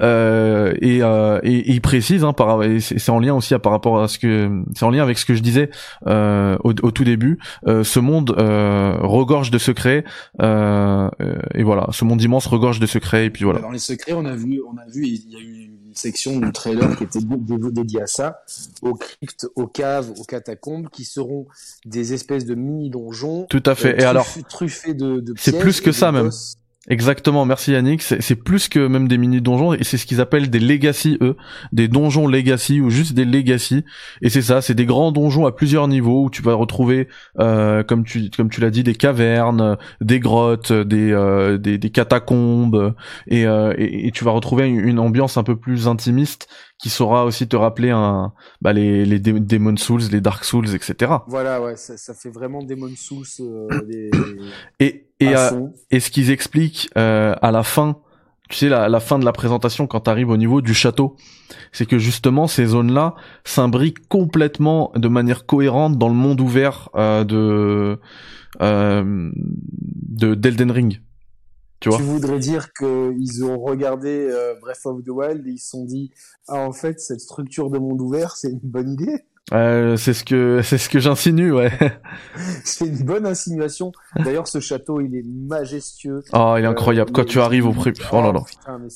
[0.01, 2.35] et, et, il précise, hein,
[2.81, 5.25] c'est en lien aussi à, par rapport à ce que c'est en lien avec ce
[5.25, 5.71] que je disais
[6.07, 7.39] euh, au, au, tout début.
[7.67, 10.05] Euh, ce monde euh, regorge de secrets
[10.41, 11.11] euh,
[11.55, 13.61] et voilà, ce monde immense regorge de secrets et puis voilà.
[13.61, 16.39] Dans les secrets, on a vu, on a vu, il y a eu une section
[16.39, 18.43] du trailer qui était dédiée à ça,
[18.83, 21.47] aux cryptes, aux caves, aux catacombes, qui seront
[21.85, 23.47] des espèces de mini donjons.
[23.51, 24.01] Tout à fait.
[24.01, 26.31] et alors, truffés de, de c'est plus que ça même.
[26.91, 28.03] Exactement, merci Yannick.
[28.03, 31.35] C'est plus que même des mini donjons et c'est ce qu'ils appellent des legacy eux,
[31.73, 33.85] des donjons legacy ou juste des legacy.
[34.21, 37.09] Et c'est ça, c'est des grands donjons à plusieurs niveaux où tu vas retrouver,
[37.41, 42.95] euh, comme tu comme tu l'as dit, des cavernes, des grottes, des euh, des, catacombes
[43.33, 47.57] euh, et, tu vas retrouver une ambiance un peu plus intimiste qui saura aussi te
[47.57, 51.13] rappeler un, bah, les, les Demon Souls, les Dark Souls, etc.
[51.29, 53.25] Voilà, ouais, ça, ça fait vraiment Demon Souls.
[53.41, 54.11] Euh, des...
[54.81, 55.33] Et, et,
[55.91, 57.99] et ce qu'ils expliquent euh, à la fin,
[58.51, 61.17] tu sais, la, la fin de la présentation, quand tu arrives au niveau du château,
[61.73, 67.25] c'est que justement, ces zones-là s'imbriquent complètement de manière cohérente dans le monde ouvert euh,
[67.25, 67.99] de
[68.61, 71.01] euh, de d'Elden Ring.
[71.91, 75.85] Tu, voudrais dire qu'ils ont regardé euh, Breath of the Wild et ils se sont
[75.85, 76.11] dit
[76.49, 79.25] ah en fait cette structure de monde ouvert c'est une bonne idée.
[79.53, 81.71] Euh, c'est ce que c'est ce que j'insinue ouais.
[82.65, 83.93] c'est une bonne insinuation.
[84.17, 86.23] D'ailleurs ce château il est majestueux.
[86.33, 87.93] Oh il est incroyable quand tu arrives au prix.
[88.13, 88.43] Oh là là.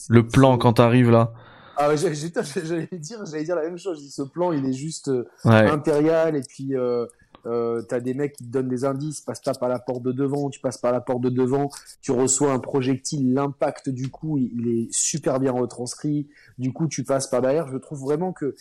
[0.09, 1.33] le plan quand tu arrives là.
[1.81, 3.99] Ah j'allais dire j'allais dire la même chose.
[3.99, 7.07] Je dis ce plan il est juste euh, impérial et puis euh,
[7.47, 10.13] euh, t'as des mecs qui te donnent des indices, passe pas par la porte de
[10.13, 11.71] devant, tu passes par la porte de devant,
[12.01, 17.05] tu reçois un projectile, l'impact du coup, il, est super bien retranscrit, du coup tu
[17.05, 17.69] passes par derrière.
[17.69, 18.55] Je trouve vraiment que,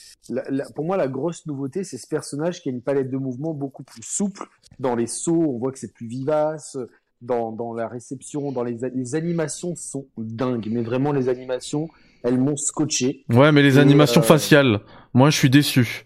[0.76, 3.84] pour moi, la grosse nouveauté, c'est ce personnage qui a une palette de mouvements beaucoup
[3.84, 4.46] plus souple.
[4.80, 6.78] Dans les sauts, on voit que c'est plus vivace.
[7.20, 11.90] Dans, dans la réception, dans les, les animations sont dingues, mais vraiment les animations,
[12.24, 13.26] elles m'ont scotché.
[13.30, 14.82] Ouais, mais les animations euh, faciales,
[15.16, 16.06] moi je suis déçu.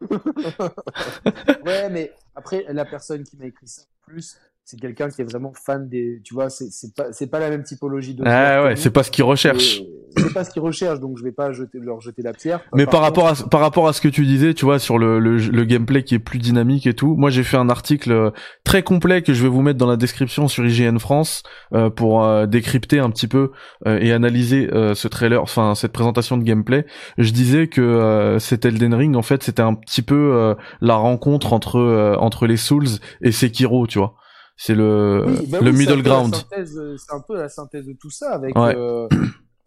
[1.64, 4.38] ouais, mais après, la personne qui m'a écrit ça, plus,
[4.70, 7.64] c'est quelqu'un qui est vraiment fan des, tu vois, c'est pas, c'est pas la même
[7.64, 8.22] typologie de.
[8.24, 9.82] Ah ouais, c'est pas ce qu'il recherche.
[10.16, 12.60] C'est pas ce qu'il recherche, donc je vais pas jeter, leur jeter la pierre.
[12.74, 15.20] Mais par, rapport à, par rapport à ce que tu disais, tu vois, sur le,
[15.20, 18.30] le, le gameplay qui est plus dynamique et tout, moi j'ai fait un article euh,
[18.64, 22.24] très complet que je vais vous mettre dans la description sur IGN France euh, pour
[22.24, 23.52] euh, décrypter un petit peu
[23.86, 26.86] et analyser ce trailer, enfin cette présentation de gameplay.
[27.18, 32.16] Je disais que cet Elden Ring, en fait, c'était un petit peu la rencontre entre
[32.18, 34.14] entre les Souls et Sekiro, tu vois.
[34.62, 36.34] C'est le, bah le middle ground.
[36.34, 38.54] C'est un peu la synthèse de tout ça avec.
[38.58, 38.76] Ouais.
[38.76, 39.08] Euh,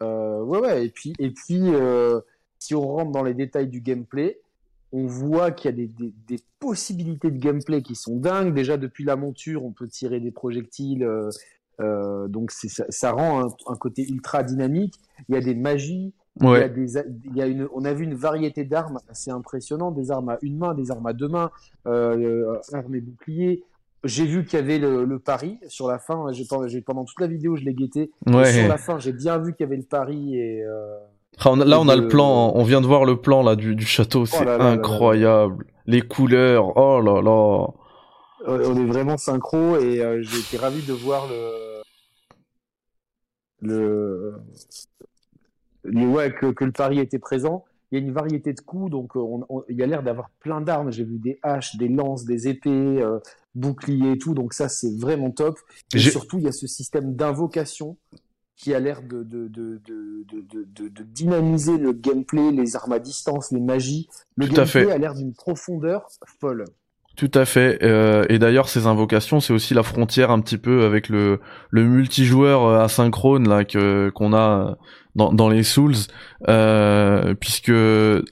[0.04, 0.86] euh, ouais, ouais.
[0.86, 2.20] Et puis, et puis euh,
[2.60, 4.38] si on rentre dans les détails du gameplay,
[4.92, 8.54] on voit qu'il y a des, des, des, possibilités de gameplay qui sont dingues.
[8.54, 11.02] Déjà, depuis la monture, on peut tirer des projectiles.
[11.02, 11.28] Euh,
[11.80, 14.94] euh donc, ça, ça, rend un, un, côté ultra dynamique.
[15.28, 16.14] Il y a des magies.
[16.40, 16.58] Ouais.
[16.58, 19.32] Il, y a des, il y a une, on a vu une variété d'armes assez
[19.32, 19.96] impressionnante.
[19.96, 21.50] Des armes à une main, des armes à deux mains,
[21.88, 23.64] euh, armes et boucliers.
[24.04, 26.26] J'ai vu qu'il y avait le, le, pari sur la fin.
[26.32, 28.10] J'ai, pendant toute la vidéo, je l'ai guetté.
[28.26, 28.52] Ouais.
[28.52, 30.62] Sur la fin, j'ai bien vu qu'il y avait le pari et.
[30.62, 30.98] Euh,
[31.44, 32.52] ah, là, on a le plan.
[32.54, 34.22] On vient de voir le plan là du, du château.
[34.22, 35.66] Oh c'est incroyable.
[35.86, 36.76] Les couleurs.
[36.76, 37.66] Oh là là.
[38.46, 41.74] On est vraiment synchro et euh, j'ai été ravi de voir le
[43.62, 44.34] le,
[45.82, 48.90] le ouais que, que le pari était présent il y a une variété de coups,
[48.90, 50.90] donc euh, on, il y a l'air d'avoir plein d'armes.
[50.90, 53.20] J'ai vu des haches, des lances, des épées, euh,
[53.54, 55.60] boucliers et tout, donc ça c'est vraiment top.
[55.94, 57.96] Et surtout, il y a ce système d'invocation
[58.56, 63.60] qui a l'air de, de, de, de, dynamiser le gameplay, les armes à distance, les
[63.60, 64.08] magies.
[64.36, 64.90] Le gameplay fait.
[64.90, 66.08] a l'air d'une profondeur
[66.40, 66.64] folle.
[67.16, 67.78] Tout à fait.
[67.82, 71.84] Euh, et d'ailleurs, ces invocations, c'est aussi la frontière un petit peu avec le, le
[71.84, 74.76] multijoueur asynchrone là que qu'on a
[75.14, 75.94] dans, dans les Souls,
[76.48, 77.72] euh, puisque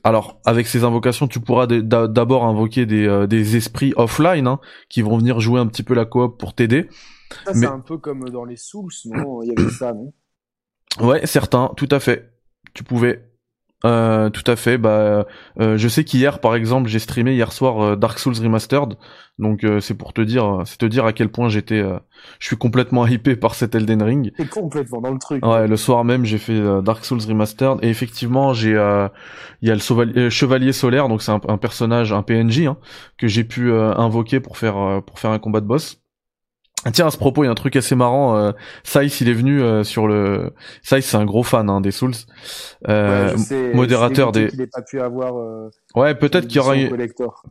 [0.05, 5.03] alors avec ces invocations, tu pourras d'abord invoquer des, euh, des esprits offline hein, qui
[5.03, 6.89] vont venir jouer un petit peu la coop pour t'aider.
[7.47, 10.13] Ça, c'est un peu comme dans les Souls, non Il y avait ça, non?
[11.01, 12.33] Ouais, certains, tout à fait.
[12.75, 13.32] Tu pouvais.
[13.85, 14.79] Euh, tout à fait.
[14.79, 15.27] Bah,
[15.61, 18.95] euh, je sais qu'hier, par exemple, j'ai streamé hier soir euh, Dark Souls Remastered.
[19.39, 21.83] Donc euh, c'est pour te dire, c'est te dire à quel point j'étais,
[22.39, 24.33] je suis complètement hypé par cet Elden Ring.
[24.37, 25.45] T'es complètement dans le truc.
[25.45, 28.73] Ouais, le soir même, j'ai fait Dark Souls Remastered et effectivement, j'ai,
[29.63, 32.77] il y a le chevalier solaire, donc c'est un, un, personnage, un PNJ, hein,
[33.19, 36.02] que j'ai pu invoquer pour faire pour faire un combat de boss.
[36.93, 38.37] Tiens, à ce propos, il y a un truc assez marrant.
[38.37, 38.51] Euh,
[38.83, 40.53] Saïs, il est venu euh, sur le.
[40.83, 42.13] Saïs, c'est un gros fan hein, des Souls.
[42.89, 45.37] Euh, Ouais, je sais, modérateur des- qu'il ait pas pu avoir.
[45.37, 46.75] euh, Ouais, peut-être qu'il y aura,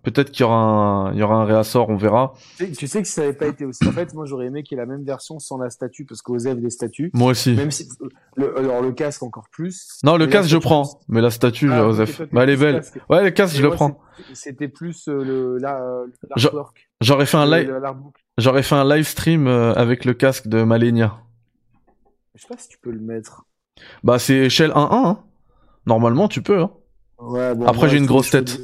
[0.04, 2.34] peut-être qu'il y aura un, il y aura un réassort, on verra.
[2.58, 3.88] Tu sais, tu sais que ça n'avait pas été aussi.
[3.88, 6.22] En fait, moi, j'aurais aimé qu'il y ait la même version sans la statue, parce
[6.22, 7.54] qu'aux F des statues, Moi aussi.
[7.54, 7.88] même si
[8.36, 10.00] le, alors le casque encore plus.
[10.04, 11.89] Non, le casque, je prends, mais la statue, Ah,
[12.34, 12.76] Bah, elle est belle.
[12.78, 13.00] casque.
[13.10, 14.00] Ouais, le casque, Et je le prends.
[14.34, 16.08] c'était- plus euh, le la, euh.
[17.00, 17.74] J'aurais fait un live.
[18.41, 21.17] J'aurais fait un live stream euh, avec le casque de Malenia.
[22.36, 23.45] Je sais pas si tu peux le mettre.
[24.04, 25.19] Bah, c'est échelle 1-1, hein.
[25.86, 26.71] Normalement, tu peux, hein.
[27.17, 28.60] Ouais, bon, Après, j'ai une grosse tête.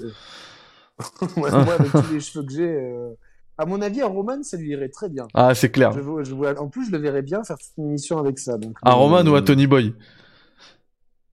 [1.37, 3.09] moi, moi, avec tous les cheveux que j'ai, euh,
[3.57, 5.27] à mon avis, à Roman, ça lui irait très bien.
[5.33, 5.93] Ah, c'est clair.
[5.93, 8.39] Je vois, je vois- en plus, je le verrais bien faire toute une émission avec
[8.39, 8.57] ça.
[8.57, 9.93] Donc, À euh, Roman ou à Tony Boy?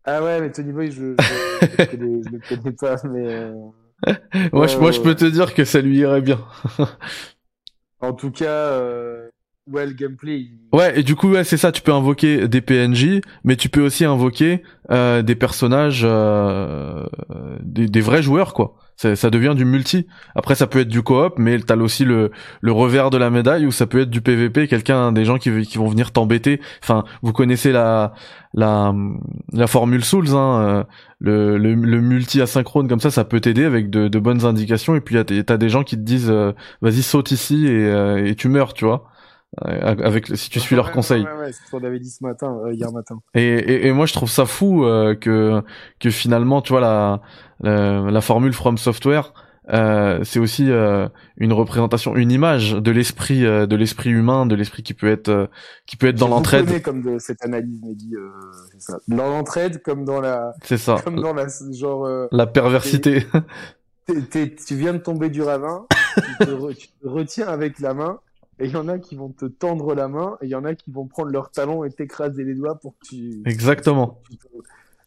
[0.04, 1.24] Ah ouais, mais Tony Boy, je, je,
[1.92, 3.52] je, le connais, pas, mais euh,
[4.52, 6.38] Moi, je, Ouais, moi, ouais, je peux te dire que ça lui irait bien.
[8.04, 9.28] En tout cas, euh,
[9.70, 10.48] ouais, gameplay.
[10.72, 13.82] Ouais, et du coup, ouais, c'est ça, tu peux invoquer des PNJ, mais tu peux
[13.82, 17.06] aussi invoquer euh, des personnages, euh,
[17.60, 18.76] des vrais joueurs, quoi.
[18.96, 20.06] Ça, devient du multi.
[20.34, 22.30] Après, ça peut être du coop, mais t'as aussi le,
[22.60, 25.62] le revers de la médaille, où ça peut être du PVP, quelqu'un, des gens qui,
[25.62, 26.60] qui vont venir t'embêter.
[26.82, 28.12] Enfin, vous connaissez la,
[28.54, 28.94] la,
[29.52, 30.84] la formule Souls, hein, euh,
[31.18, 34.94] le, le, le multi asynchrone comme ça, ça peut t'aider avec de, de bonnes indications,
[34.94, 38.36] et puis t'as des gens qui te disent, euh, vas-y, saute ici, et, euh, et
[38.36, 39.10] tu meurs, tu vois.
[39.66, 41.22] Euh, Avec, si tu suis leurs Ouais, conseils.
[41.24, 43.20] Ouais, ouais, c'est ce qu'on avait dit ce matin, euh, hier matin.
[43.34, 45.62] Et, et, et moi je trouve ça fou euh, que
[46.00, 47.20] que finalement tu vois la
[47.60, 49.32] la, la formule From Software
[49.72, 54.54] euh, c'est aussi euh, une représentation une image de l'esprit euh, de l'esprit humain de
[54.54, 55.46] l'esprit qui peut être euh,
[55.86, 58.28] qui peut être dans l'entraide comme de cette analyse, Mehdi, euh,
[58.72, 58.98] c'est ça.
[59.08, 63.26] Dans l'entraide, comme dans la, c'est ça comme dans la, genre, euh, la perversité
[64.06, 65.86] t'es- t'es- tu viens de tomber du ravin,
[66.38, 68.18] tu te, re- tu te retiens avec la main,
[68.58, 70.64] et il y en a qui vont te tendre la main, et il y en
[70.64, 73.42] a qui vont prendre leur talon et t'écraser les doigts pour que tu.
[73.46, 74.20] exactement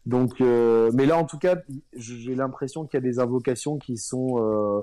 [0.06, 1.56] Donc, euh, mais là, en tout cas,
[1.94, 4.36] j'ai l'impression qu'il y a des invocations qui sont.
[4.42, 4.80] euh,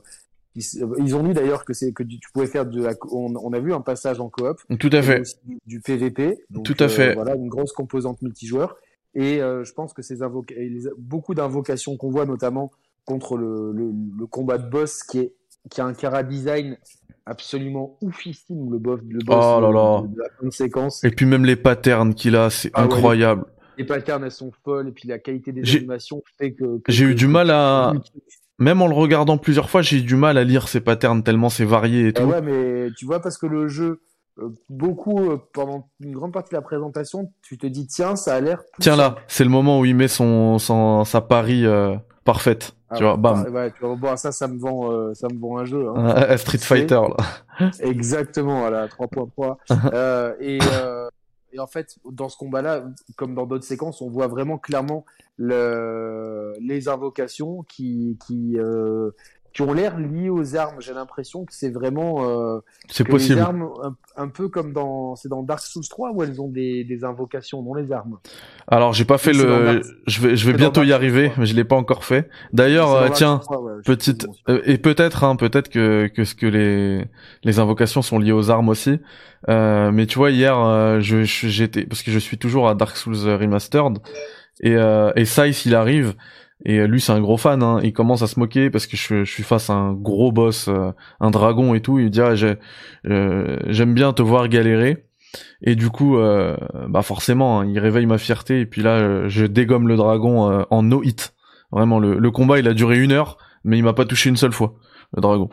[0.53, 2.93] qui s- ils ont dit d'ailleurs que c'est que tu pouvais faire de la.
[3.11, 4.57] On, on a vu un passage en coop.
[4.79, 6.43] tout à fait aussi du, PVP.
[6.49, 7.13] Donc, Tout à euh, fait.
[7.13, 8.77] voilà, une grosse composante multijoueur.
[9.15, 12.71] Et euh, je pense que ces invoca- et les- beaucoup d'invocations qu'on voit, notamment
[13.05, 15.33] contre le, le, le combat de boss, qui est
[15.71, 16.77] qui a un cara design
[17.25, 20.01] absolument oufissime, le boss, le boss Oh là de- là.
[20.01, 21.03] de, de la fin de séquence.
[21.03, 23.45] et puis même les patterns qu'il a c'est Ah ouais, incroyable
[23.77, 26.79] Les patterns, elles sont folles, et puis la qualité des animations fait que.
[26.79, 27.93] que- j'ai eu du mal à
[28.57, 31.49] même en le regardant plusieurs fois j'ai eu du mal à lire ces patterns tellement
[31.49, 34.01] c'est varié et Ah tout ouais, mais tu vois, parce que le jeu,
[34.39, 38.35] euh, beaucoup, euh, pendant une grande partie de la présentation, tu te dis, tiens, ça
[38.35, 38.61] a l'air.
[38.79, 42.97] tiens là c'est le moment où il met son, son sa pari euh, parfaite Ah
[42.97, 45.57] tu vois bam Ouais, tu vois, bon, ça, ça me vend, euh, ça me vend
[45.57, 45.87] un jeu.
[45.95, 46.37] Hein.
[46.37, 47.69] Street Fighter là.
[47.79, 49.57] Exactement, voilà, 3.3.
[49.93, 51.09] euh, et, euh,
[51.51, 55.05] et en fait, dans ce combat-là, comme dans d'autres séquences, on voit vraiment clairement
[55.37, 59.11] le, les invocations qui, qui, euh,
[59.55, 60.75] qui ont l'air liées aux armes.
[60.81, 63.35] J'ai l'impression que c'est vraiment euh, C'est possible.
[63.35, 66.49] les armes, un, un peu comme dans, c'est dans Dark Souls 3 où elles ont
[66.49, 68.17] des, des invocations, non les armes.
[68.67, 71.39] Alors j'ai pas fait dans le, je vais je vais bientôt dans y arriver, 3.
[71.39, 72.29] mais je l'ai pas encore fait.
[72.51, 75.37] D'ailleurs, dans euh, tiens, Souls 3, ouais, je petite sais, bon, euh, et peut-être hein,
[75.37, 77.05] peut-être que que ce que les
[77.43, 78.99] les invocations sont liées aux armes aussi.
[79.47, 82.75] Euh, mais tu vois hier, euh, je je- j'étais parce que je suis toujours à
[82.75, 83.99] Dark Souls Remastered
[84.59, 86.13] et euh, et Sice il arrive
[86.65, 87.63] et lui c'est un gros fan.
[87.63, 90.31] Hein, il commence à se moquer parce que je, je suis face à un gros
[90.31, 91.99] boss, euh, un dragon et tout.
[91.99, 92.33] Il dit ah,
[93.07, 95.05] euh, j'aime bien te voir galérer.
[95.61, 96.55] Et du coup, euh,
[96.87, 98.61] bah forcément, hein, il réveille ma fierté.
[98.61, 101.33] Et puis là, euh, je dégomme le dragon euh, en no hit.
[101.71, 104.37] Vraiment, le, le combat, il a duré une heure, mais il m'a pas touché une
[104.37, 104.75] seule fois,
[105.15, 105.49] le dragon.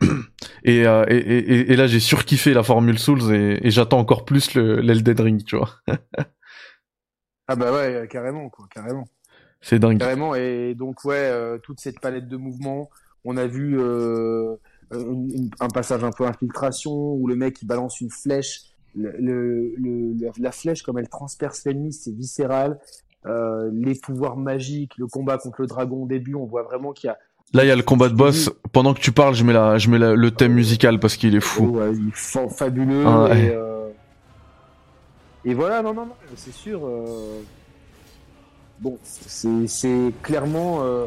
[0.64, 4.54] et, euh, et, et, et là, j'ai surkiffé la formule Souls et, j'attends encore plus
[4.54, 5.70] le l'Elden Ring, tu vois.
[7.50, 9.08] Ah bah ouais, euh, carrément, quoi, carrément.
[9.60, 9.98] C'est dingue.
[9.98, 12.88] Carrément, et donc ouais, euh, toute cette palette de mouvements,
[13.24, 14.54] on a vu euh,
[14.92, 18.62] une- un passage un peu infiltration où le mec il balance une flèche,
[18.96, 22.78] le, le- le- la- flèche comme elle transperce l'ennemi, c'est viscéral.
[23.26, 27.08] Euh, les pouvoirs magiques, le combat contre le dragon au début, on voit vraiment qu'il
[27.08, 27.18] y a
[27.54, 28.50] Là, il y a le combat de boss.
[28.72, 31.34] Pendant que tu parles, je mets la, je mets la- le thème musical parce qu'il
[31.34, 31.78] est fou.
[31.78, 33.04] Ouais, il est fa- fabuleux.
[33.06, 33.44] Ah ouais.
[33.46, 33.88] et, euh,
[35.46, 36.82] et voilà, non, non, non, c'est sûr.
[36.84, 37.40] euh,
[38.80, 41.06] Bon, c'est clairement, euh,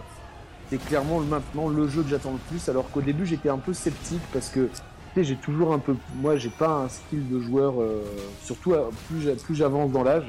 [0.69, 2.67] c'est clairement le- maintenant le jeu que j'attends le plus.
[2.69, 4.71] Alors qu'au début, j'étais un peu sceptique parce que tu
[5.15, 7.81] sais, j'ai toujours un peu, moi, j'ai pas un skill de joueur.
[7.81, 8.03] euh,
[8.43, 10.25] surtout euh, plus plus j'avance dans l'âge,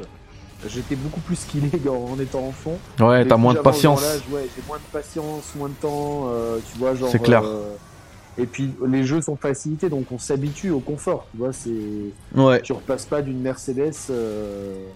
[0.68, 2.78] j'étais beaucoup plus skillé en, en étant enfant.
[3.00, 4.02] Ouais, t'as moins de patience.
[4.30, 6.28] Ouais, j'ai moins de patience, moins de temps.
[6.32, 7.10] euh, tu vois, genre.
[7.10, 7.42] C'est clair.
[7.44, 7.74] euh,
[8.38, 11.26] Et puis les jeux sont facilités, donc on s'habitue au confort.
[11.32, 11.70] Tu vois, c'est.
[12.34, 12.60] Ouais.
[12.62, 14.86] Tu repasses pas d'une Mercedes euh,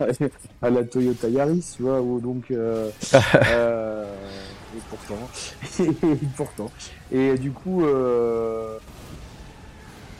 [0.62, 2.50] à la Toyota Yaris, tu vois, ou donc.
[2.50, 2.90] Euh,
[3.46, 4.04] euh,
[4.76, 5.28] et pourtant,
[5.80, 6.70] et pourtant.
[7.10, 8.78] Et du coup, euh,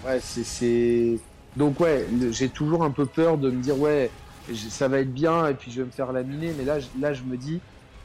[0.06, 1.18] ouais, c'est, c'est.
[1.56, 4.10] Donc ouais, j'ai toujours un peu peur de me dire ouais,
[4.70, 6.52] ça va être bien et puis je vais me faire laminer.
[6.56, 7.60] Mais là, là, je me dis,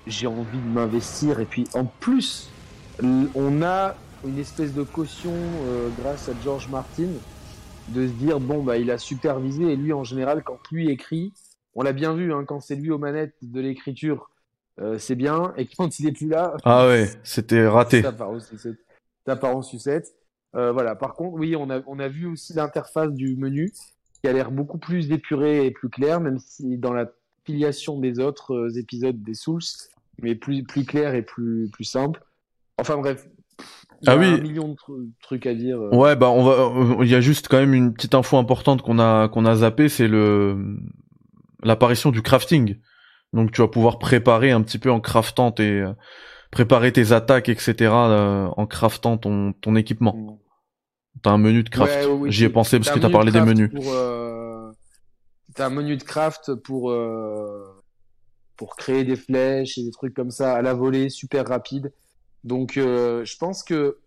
[0.08, 2.50] j'ai envie de m'investir et puis en plus,
[3.02, 7.10] on a une espèce de caution euh, grâce à George Martin
[7.90, 11.34] de se dire bon bah il a supervisé et lui en général quand lui écrit,
[11.76, 14.30] on l'a bien vu hein, quand c'est lui aux manettes de l'écriture,
[14.80, 18.02] euh, c'est bien et quand il est plus là, Ah ouais, c'était raté.
[18.02, 18.78] ça part en sucette.
[19.26, 20.14] Ça part en sucette.
[20.56, 20.96] Euh, voilà.
[20.96, 23.72] Par contre, oui, on a, on a vu aussi l'interface du menu
[24.22, 27.10] qui a l'air beaucoup plus épurée et plus claire, même si dans la
[27.46, 29.62] filiation des autres euh, épisodes des Souls,
[30.22, 32.22] mais plus, plus clair et plus, plus simple.
[32.80, 33.28] Enfin bref.
[34.02, 34.26] Il y Ah a oui.
[34.26, 35.80] un million de tru- trucs à dire.
[35.80, 35.96] euh.
[35.96, 37.04] Ouais, bah on va.
[37.04, 39.90] Il y a juste quand même une petite info importante qu'on a qu'on a zappé,
[39.90, 40.78] c'est le
[41.63, 42.78] l'apparition du crafting.
[43.34, 45.93] Donc tu vas pouvoir préparer un petit peu en craftant tes euh,
[46.52, 47.73] préparer tes attaques, etc.
[47.82, 50.39] euh, en craftant ton ton équipement.
[51.21, 51.93] T'as un menu de craft.
[51.93, 53.71] Ouais, oui, J'y ai pensé parce que t'as parlé de des menus.
[53.76, 54.23] Euh,
[55.56, 57.84] T'as un menu de craft pour, euh,
[58.58, 61.93] pour créer des flèches et des trucs comme ça à la volée, super rapide.
[62.43, 63.99] Donc, euh, je pense que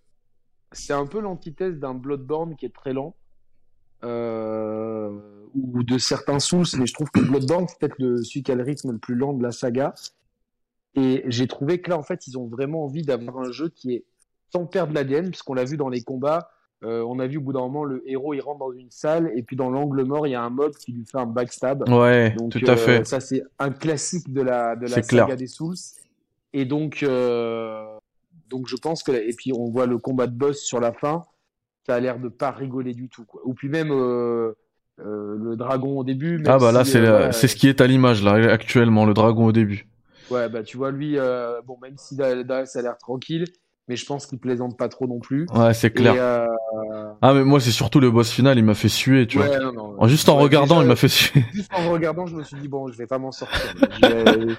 [0.72, 3.14] c'est un peu l'antithèse d'un Bloodborne qui est très lent.
[4.04, 8.52] Euh, ou de certains Souls, mais je trouve que Bloodborne, c'est peut-être le, celui qui
[8.52, 9.94] a le rythme le plus lent de la saga.
[10.94, 13.94] Et j'ai trouvé que là, en fait, ils ont vraiment envie d'avoir un jeu qui
[13.94, 14.04] est
[14.52, 16.50] sans perdre l'ADN, puisqu'on l'a vu dans les combats.
[16.84, 19.32] Euh, on a vu au bout d'un moment, le héros il rentre dans une salle,
[19.34, 21.88] et puis dans l'angle mort, il y a un mob qui lui fait un backstab.
[21.88, 23.04] Ouais, Donc, tout à euh, fait.
[23.06, 25.36] Ça, c'est un classique de la, de la saga clair.
[25.36, 25.76] des Souls.
[26.52, 27.84] Et donc, euh,
[28.48, 29.12] donc, je pense que.
[29.12, 31.22] Et puis, on voit le combat de boss sur la fin.
[31.86, 33.24] Ça a l'air de pas rigoler du tout.
[33.24, 33.40] Quoi.
[33.44, 33.90] Ou puis même
[35.04, 36.42] euh, le dragon au début.
[36.46, 39.14] Ah bah là si, c'est euh, c'est ce qui est à l'image là actuellement le
[39.14, 39.86] dragon au début.
[40.30, 42.26] Ouais, bah tu vois, lui, euh, bon, même si ça
[42.78, 43.44] a l'air tranquille,
[43.88, 45.46] mais je pense qu'il plaisante pas trop non plus.
[45.54, 46.14] Ouais, c'est clair.
[46.14, 46.46] Et, euh,
[47.22, 49.58] Ah mais moi c'est surtout le boss final, il m'a fait suer, tu vois.
[49.58, 50.08] non, non.
[50.08, 51.44] Juste en Ouais, regardant, déjà, il m'a fait suer.
[51.52, 53.74] Juste en regardant, je me suis dit, bon, je vais pas m'en sortir.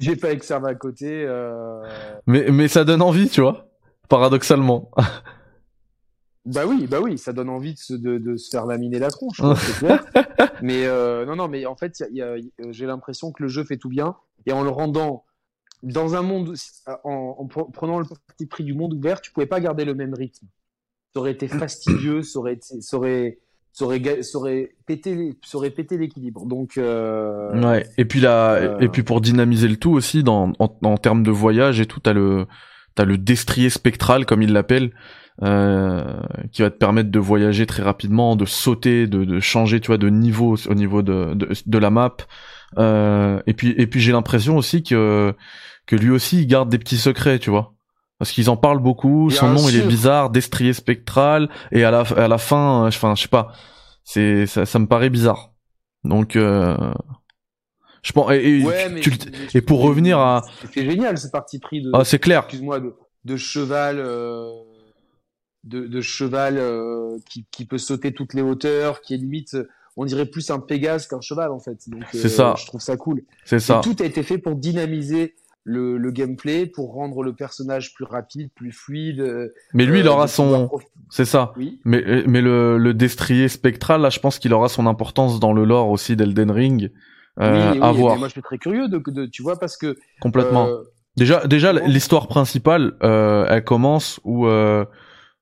[0.00, 1.24] J'ai pas Exerve à côté.
[1.26, 1.82] Euh...
[2.26, 3.66] Mais mais ça donne envie, tu vois.
[4.08, 4.90] Paradoxalement.
[6.46, 9.10] Bah oui, bah oui, ça donne envie de se, de, de se faire laminer la
[9.10, 10.04] tronche, c'est clair.
[10.62, 12.86] mais euh, non, non, mais en fait, il y a- il y a- euh, j'ai
[12.86, 15.24] l'impression que le jeu fait tout bien et en le rendant
[15.82, 16.54] dans un monde,
[17.04, 19.94] en, en pre- prenant le parti pris du monde ouvert, tu pouvais pas garder le
[19.94, 20.46] même rythme.
[21.14, 23.38] Ça aurait été fastidieux, ça aurait, été- ça aurait,
[23.72, 26.46] ça aurait, ga- ça aurait pété, les- ça aurait pété l'équilibre.
[26.46, 27.86] Donc, euh, Ouais.
[27.98, 28.78] Et puis là, Euh.
[28.80, 32.00] et puis pour dynamiser le tout aussi, dans en, en termes de voyage et tout,
[32.00, 32.46] t'as le
[32.94, 34.92] t'as le destrier spectral comme il l'appelle,
[35.42, 36.20] euh,
[36.52, 39.98] qui va te permettre de voyager très rapidement, de sauter, de, de changer, tu vois,
[39.98, 42.16] de niveau au niveau de de, de la map.
[42.78, 45.34] Euh, et puis et puis j'ai l'impression aussi que
[45.86, 47.74] que lui aussi il garde des petits secrets, tu vois.
[48.18, 51.90] Parce qu'ils en parlent beaucoup, Bien son nom il est bizarre, destrier spectral, et à
[51.90, 53.52] la à la fin, euh, enfin je sais pas,
[54.04, 55.52] c'est ça, ça me paraît bizarre.
[56.04, 56.76] Donc euh,
[58.02, 60.42] je pense et, et ouais, tu- mais, tu le- mais- et pour revenir à
[60.74, 62.40] c'est génial ce parti pris de, ah c'est clair.
[62.44, 64.44] excuse-moi, de, de cheval, euh,
[65.64, 69.68] de, de cheval euh, qui, qui peut sauter toutes les hauteurs, qui est limite, euh,
[69.96, 71.78] on dirait plus un Pégase qu'un cheval en fait.
[71.88, 72.54] Donc, C'est ça.
[72.58, 73.22] Je trouve ça cool.
[73.44, 73.80] C'est ça.
[73.82, 78.48] tout a été fait pour dynamiser le, le gameplay, pour rendre le personnage plus rapide,
[78.54, 79.20] plus fluide.
[79.20, 80.70] euh, Mais lui il euh, aura pouvoir son
[81.10, 81.52] c'est ça.
[81.58, 81.78] Oui.
[81.84, 85.64] Mais mais le le destrier spectral là, je pense qu'il aura son importance dans le
[85.64, 86.90] lore aussi d'Elden Ring.
[87.38, 89.76] Euh, oui, oui, à voir moi je suis très curieux de, de tu vois parce
[89.76, 90.66] que complètement.
[90.68, 90.82] euh,
[91.16, 94.84] Déjà déjà l'histoire principale, euh, elle commence où euh,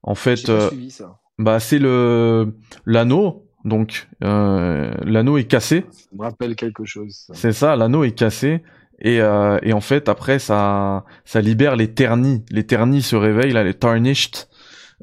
[0.02, 1.18] en fait euh, suivi ça.
[1.38, 2.54] bah c'est le
[2.86, 3.44] l'anneau.
[3.64, 5.84] Donc euh, l'anneau est cassé.
[5.90, 7.26] Ça me rappelle quelque chose.
[7.32, 8.62] c'est ça l'anneau est cassé.
[9.00, 12.44] Et euh, et en fait après ça ça libère les ternis.
[12.50, 14.47] Les ternis se réveillent là les tarnished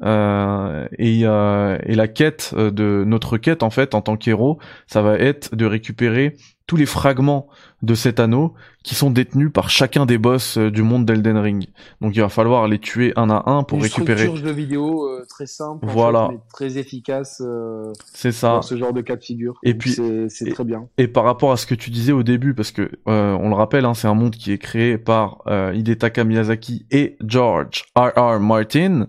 [0.02, 4.58] euh, et euh, et la quête euh, de notre quête en fait en tant qu'héros
[4.86, 6.36] ça va être de récupérer
[6.66, 7.46] tous les fragments
[7.82, 11.66] de cet anneau qui sont détenus par chacun des boss euh, du monde d'Elden Ring
[12.00, 15.04] donc il va falloir les tuer un à un pour Une récupérer structure jeu vidéo
[15.08, 16.26] euh, très simple, en Voilà.
[16.28, 19.54] fait, mais très efficace euh, c'est ça dans ce genre de cas de figure.
[19.62, 19.96] Et Donc, puis-
[20.28, 20.88] c'est très bien.
[20.98, 23.54] Et par rapport à ce que tu disais au début, parce que euh, on le
[23.54, 28.10] rappelle, hein, c'est un monde qui est créé par euh, Hidetaka Miyazaki et George R.
[28.16, 28.40] R.
[28.40, 29.06] Martin,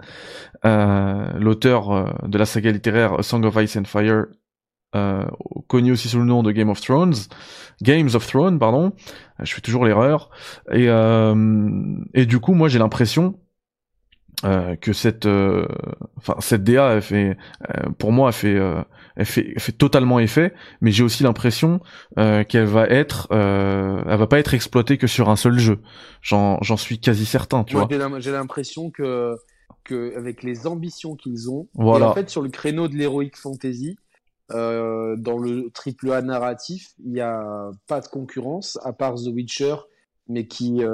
[1.40, 4.26] l'auteur euh, de la saga littéraire A Song of Ice and Fire,
[4.96, 5.26] euh,
[5.68, 7.16] connu aussi sous le nom de Game of Thrones,
[7.82, 8.94] Games of Thrones, pardon.
[9.42, 10.30] Je fais toujours l'erreur.
[10.72, 11.36] Et euh,
[12.14, 13.36] et du coup, moi, j'ai l'impression
[14.46, 15.66] euh, que cette, euh,
[16.16, 17.38] enfin cette DA, elle fait,
[17.70, 18.84] euh, pour moi, elle fait,
[19.16, 20.54] elle fait, elle fait totalement effet.
[20.82, 21.80] Mais j'ai aussi l'impression
[22.16, 25.82] qu'elle va être, elle va pas être exploitée que sur un seul jeu.
[26.22, 27.88] J'en, j'en suis quasi certain, tu vois.
[28.20, 29.36] J'ai l'impression que,
[29.84, 32.06] que avec les ambitions qu'ils ont, voilà.
[32.06, 33.98] et en fait sur le créneau de l'heroic fantasy,
[34.50, 39.76] dans le triple A narratif, il n'y a pas de concurrence à part The Witcher,
[40.30, 40.88] mais qui est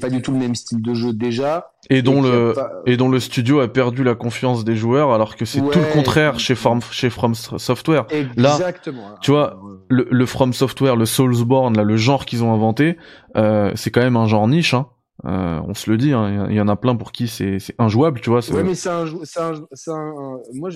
[0.00, 1.72] pas du tout le même style de jeu déjà.
[1.90, 2.54] Et dont le
[2.86, 5.92] et dont le studio a perdu la confiance des joueurs alors que c'est tout le
[5.92, 8.06] contraire chez From chez From Software.
[8.10, 9.10] Exactement.
[9.10, 12.96] Là, tu vois, le, le From Software, le Soulsborne, là, le genre qu'ils ont inventé,
[13.36, 14.74] euh, c'est quand même un genre niche.
[14.74, 14.86] Hein.
[15.24, 18.20] Euh, on se le dit, hein, il y en a plein pour qui c'est injouable,
[18.20, 18.40] tu vois.
[18.50, 19.54] Ouais, mais c'est un, un,
[19.88, 20.70] un, moi,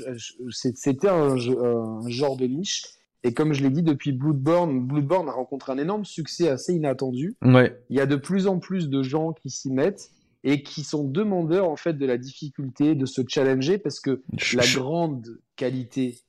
[0.51, 5.32] c'était un, un genre de niche et comme je l'ai dit, depuis Bloodborne, Bloodborne a
[5.32, 7.36] rencontré un énorme succès assez inattendu.
[7.42, 7.76] Ouais.
[7.90, 10.11] Il y a de plus en plus de gens qui s'y mettent
[10.44, 14.22] et qui sont demandeurs en fait de la difficulté de se challenger parce que
[14.55, 16.20] la grande qualité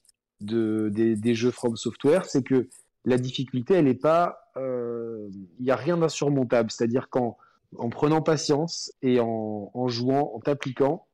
[0.41, 2.67] de, des, jeux From Software, c'est que
[3.05, 6.71] la difficulté, elle n'est pas, euh, il n'y a rien d'insurmontable.
[6.71, 7.37] C'est-à-dire qu'en
[7.77, 11.07] en prenant patience et en, en jouant, en t'appliquant,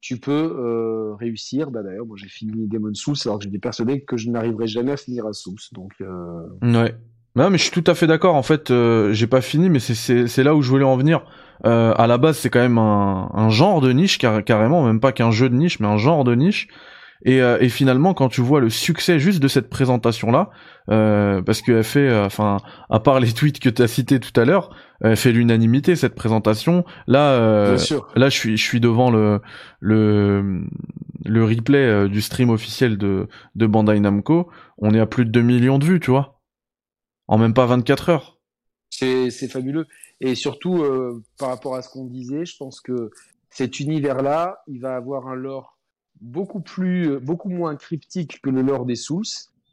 [0.00, 1.70] tu peux euh, réussir.
[1.70, 4.92] Bah, D'ailleurs, moi j'ai fini Demon Souls alors que j'étais persuadé que je n'arriverais jamais
[4.92, 5.56] à finir à Souls.
[5.72, 6.46] Donc, euh...
[6.62, 6.94] Ouais.
[7.36, 8.36] Non, mais je suis tout à fait d'accord.
[8.36, 11.24] En fait, euh, j'ai pas fini, mais c'est là où je voulais en venir.
[11.66, 15.00] Euh, à la base, c'est quand même un, un, genre de niche, car carrément, même
[15.00, 16.68] pas qu'un jeu de niche, mais un genre de niche.
[17.24, 20.50] Et, euh, et, finalement, quand tu vois le succès juste de cette présentation-là,
[20.90, 22.58] euh, parce qu'elle fait, euh, enfin,
[22.90, 26.14] à part les tweets que tu as cités tout à l'heure, elle fait l'unanimité cette
[26.14, 26.84] présentation.
[27.06, 27.78] Là, euh,
[28.14, 29.40] là, je suis, je suis devant le
[29.80, 30.64] le
[31.24, 34.50] le replay euh, du stream officiel de de Bandai Namco.
[34.76, 36.40] On est à plus de 2 millions de vues, tu vois,
[37.26, 38.38] en même pas 24 heures.
[38.90, 39.86] C'est c'est fabuleux.
[40.20, 40.84] Et surtout
[41.38, 43.10] par rapport à ce qu'on disait, je pense que
[43.50, 45.73] cet univers-là, il va avoir un lore
[46.20, 49.24] beaucoup plus, euh, beaucoup moins cryptique que le lore des Souls.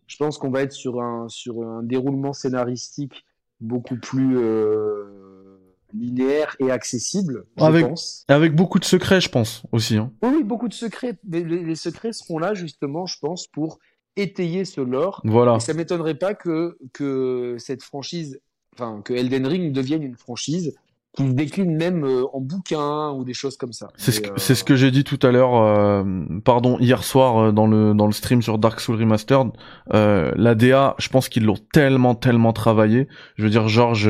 [0.08, 3.26] Je pense qu'on va être sur un, sur un déroulement scénaristique
[3.62, 5.58] beaucoup plus euh,
[5.94, 8.26] linéaire et accessible, je avec, pense.
[8.28, 9.98] Avec beaucoup de secrets, je pense, aussi.
[9.98, 10.12] Hein.
[10.24, 11.18] Oui, beaucoup de secrets.
[11.30, 13.80] Les, les, secrets seront là, justement, je pense, pour
[14.16, 15.22] étayer ce lore.
[15.24, 15.56] Voilà.
[15.56, 18.42] Et ça m'étonnerait pas que, que cette franchise,
[18.74, 20.76] enfin, que Elden Ring devienne une franchise
[21.16, 23.90] qui décline même euh, en bouquin ou des choses comme ça.
[23.98, 26.04] C'est ce, que, c'est ce que j'ai dit tout à l'heure, euh,
[26.46, 29.50] pardon, hier soir euh, dans le dans le stream sur Dark Souls Remastered.
[29.94, 33.08] Euh, la DA, je pense qu'ils l'ont tellement tellement travaillé.
[33.36, 34.08] Je veux dire, George,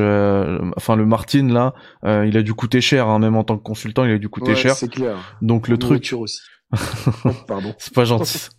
[0.78, 1.74] enfin le Martin là,
[2.26, 4.52] il a dû coûter cher, hein, même en tant que consultant, il a dû coûter
[4.52, 4.76] ouais, cher.
[4.76, 5.18] C'est clair.
[5.42, 6.14] Donc le truc.
[6.18, 6.42] Aussi.
[7.48, 7.74] pardon.
[7.78, 8.50] c'est pas gentil.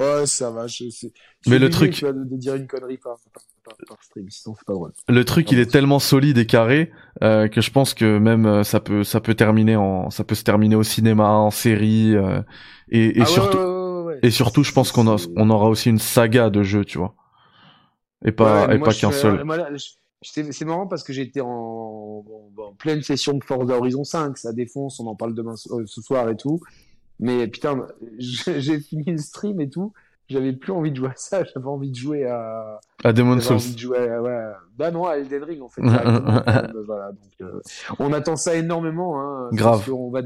[0.00, 0.66] Ouais, ça va.
[0.66, 1.08] Je, je
[1.50, 2.02] Mais le truc.
[2.02, 3.16] De dire une connerie par,
[3.64, 4.92] par, par stream, sinon c'est pas drôle.
[5.08, 6.90] Le truc, il est tellement solide et carré
[7.22, 10.34] euh, que je pense que même euh, ça peut, ça peut terminer en, ça peut
[10.34, 12.40] se terminer au cinéma, en série, euh,
[12.88, 15.90] et, et ah, surtout, ouais, ouais, et surtout, je pense qu'on a, on aura aussi
[15.90, 17.14] une saga de jeux, tu vois,
[18.24, 19.44] et pas, et pas qu'un seul.
[20.22, 22.24] C'est marrant parce que j'étais en, en,
[22.56, 26.00] en, pleine session de Forza Horizon 5, ça défonce, on en parle demain euh, ce
[26.00, 26.60] soir et tout.
[27.22, 27.86] Mais putain,
[28.18, 29.92] j'ai fini le stream et tout.
[30.28, 31.44] J'avais plus envie de jouer à ça.
[31.54, 32.80] J'avais envie de jouer à.
[33.04, 33.56] À Demon's Souls.
[33.56, 34.40] Envie de jouer à, ouais.
[34.76, 35.82] Bah non, à Elden Ring en fait.
[36.86, 37.60] voilà, donc, euh,
[37.98, 39.20] on attend ça énormément.
[39.20, 39.88] Hein, Grave.
[39.92, 40.20] On va,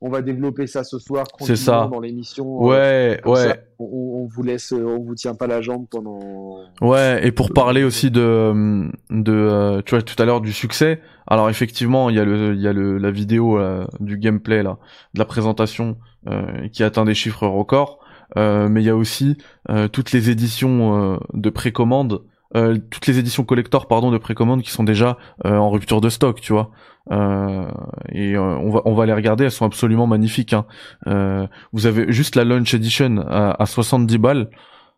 [0.00, 1.26] on va développer ça ce soir.
[1.40, 1.88] C'est ça.
[1.90, 2.62] Dans l'émission.
[2.62, 3.48] Ouais, euh, ouais.
[3.48, 6.58] Ça, on, on, vous laisse, on vous tient pas la jambe pendant.
[6.80, 11.00] Ouais, et pour parler aussi de, de, euh, tu vois, tout à l'heure du succès.
[11.26, 14.62] Alors effectivement, il y a le, il y a le, la vidéo euh, du gameplay
[14.62, 14.78] là,
[15.14, 15.94] de la présentation euh,
[16.72, 17.98] qui atteint des chiffres records.
[18.36, 19.36] Euh, mais il y a aussi
[19.70, 22.22] euh, toutes les éditions euh, de précommande,
[22.88, 26.52] toutes les éditions collector pardon de précommande qui sont déjà en rupture de stock, tu
[26.52, 26.70] vois.
[28.12, 30.54] et on va on va les regarder, elles sont absolument magnifiques.
[30.54, 31.48] Hein.
[31.72, 34.50] vous avez juste la launch edition à, à 70 balles,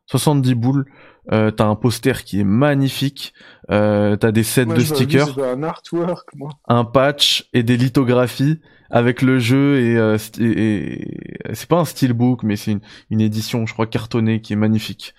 [0.04, 0.84] 70 boules.
[1.32, 3.34] Euh, t'as un poster qui est magnifique.
[3.70, 6.50] Euh, t'as des sets moi, de stickers, un artwork, moi.
[6.68, 8.60] un patch et des lithographies
[8.90, 11.02] avec le jeu et, euh, et,
[11.50, 12.80] et c'est pas un steelbook mais c'est une,
[13.10, 15.14] une, édition je crois cartonnée qui est magnifique.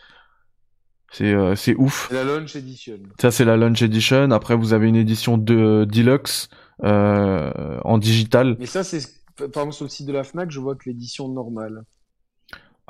[1.11, 2.09] C'est euh, c'est ouf.
[2.11, 2.99] La launch edition.
[3.20, 4.32] Ça c'est la launch edition.
[4.32, 6.49] Après vous avez une édition de deluxe
[6.84, 8.57] euh, en digital.
[8.59, 9.01] Mais ça c'est
[9.38, 11.84] par exemple sur le site de la Fnac je vois que l'édition normale.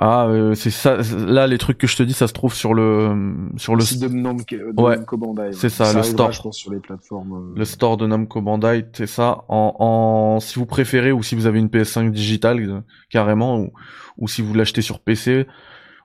[0.00, 0.98] Ah, euh, c'est ça.
[1.16, 4.00] Là, les trucs que je te dis, ça se trouve sur le sur le site
[4.00, 5.52] de, Namco, de ouais, Namco Bandai.
[5.52, 6.30] C'est ça, ça le store.
[6.30, 7.52] Je pense sur les plateformes.
[7.56, 9.44] Le store de Namco Bandai, c'est ça.
[9.48, 12.80] En, en si vous préférez ou si vous avez une PS5 digitale euh,
[13.10, 13.72] carrément ou,
[14.18, 15.46] ou si vous l'achetez sur PC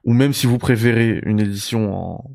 [0.03, 2.31] ou même si vous préférez une édition en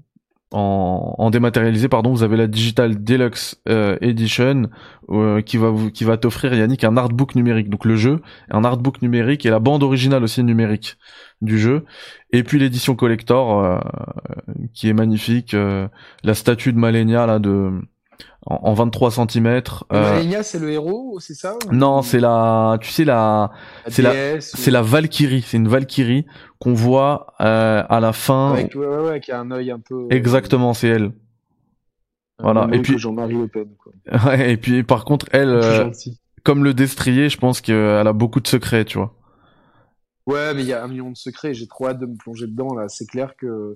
[0.51, 4.71] en, en dématérialisé pardon vous avez la Digital Deluxe euh, Edition
[5.11, 7.69] euh, qui va qui va t'offrir Yannick un artbook numérique.
[7.69, 8.21] Donc le jeu
[8.51, 10.97] un artbook numérique et la bande originale aussi numérique
[11.43, 11.85] du jeu.
[12.33, 13.79] Et puis l'édition collector euh,
[14.75, 17.73] qui est magnifique la statue de Malenia là de
[18.47, 19.63] en, 23 cm.
[19.93, 20.43] Euh...
[20.43, 23.51] c'est le héros, c'est ça Non, c'est la, tu sais la,
[23.89, 26.25] c'est la, c'est la Valkyrie, c'est une Valkyrie
[26.59, 28.55] qu'on voit euh, à la fin.
[28.55, 30.05] ouais, ouais, ouais, qui a un œil un peu.
[30.05, 31.13] Euh, Exactement, c'est elle.
[32.41, 32.69] Voilà.
[32.73, 33.69] Et puis Jean-Marie Le Pen.
[34.27, 35.91] Ouais, et puis par contre, elle, euh,
[36.45, 39.15] comme le destrier, je pense qu'elle a beaucoup de secrets, tu vois.
[40.27, 41.55] Ouais, mais il y a un million de secrets.
[41.55, 42.89] J'ai trop hâte de me plonger dedans là.
[42.89, 43.75] C'est clair que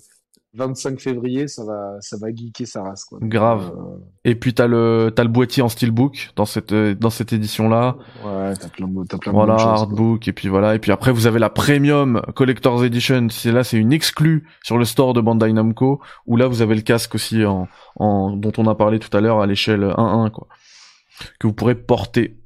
[0.54, 3.18] 25 février, ça va, ça va geeker sa race, quoi.
[3.22, 3.72] Grave.
[3.74, 7.96] Euh, et puis t'as le, t'as le boîtier en steelbook dans cette, dans cette édition-là.
[8.22, 10.74] Ouais, t'as plein t'as plein voilà, de Voilà, artbook, et puis voilà.
[10.74, 13.28] Et puis après, vous avez la premium Collector's Edition.
[13.30, 16.74] C'est là, c'est une exclue sur le store de Bandai Namco, où là, vous avez
[16.74, 20.30] le casque aussi en, en, dont on a parlé tout à l'heure à l'échelle 1-1,
[20.30, 20.48] quoi.
[21.40, 22.36] Que vous pourrez porter.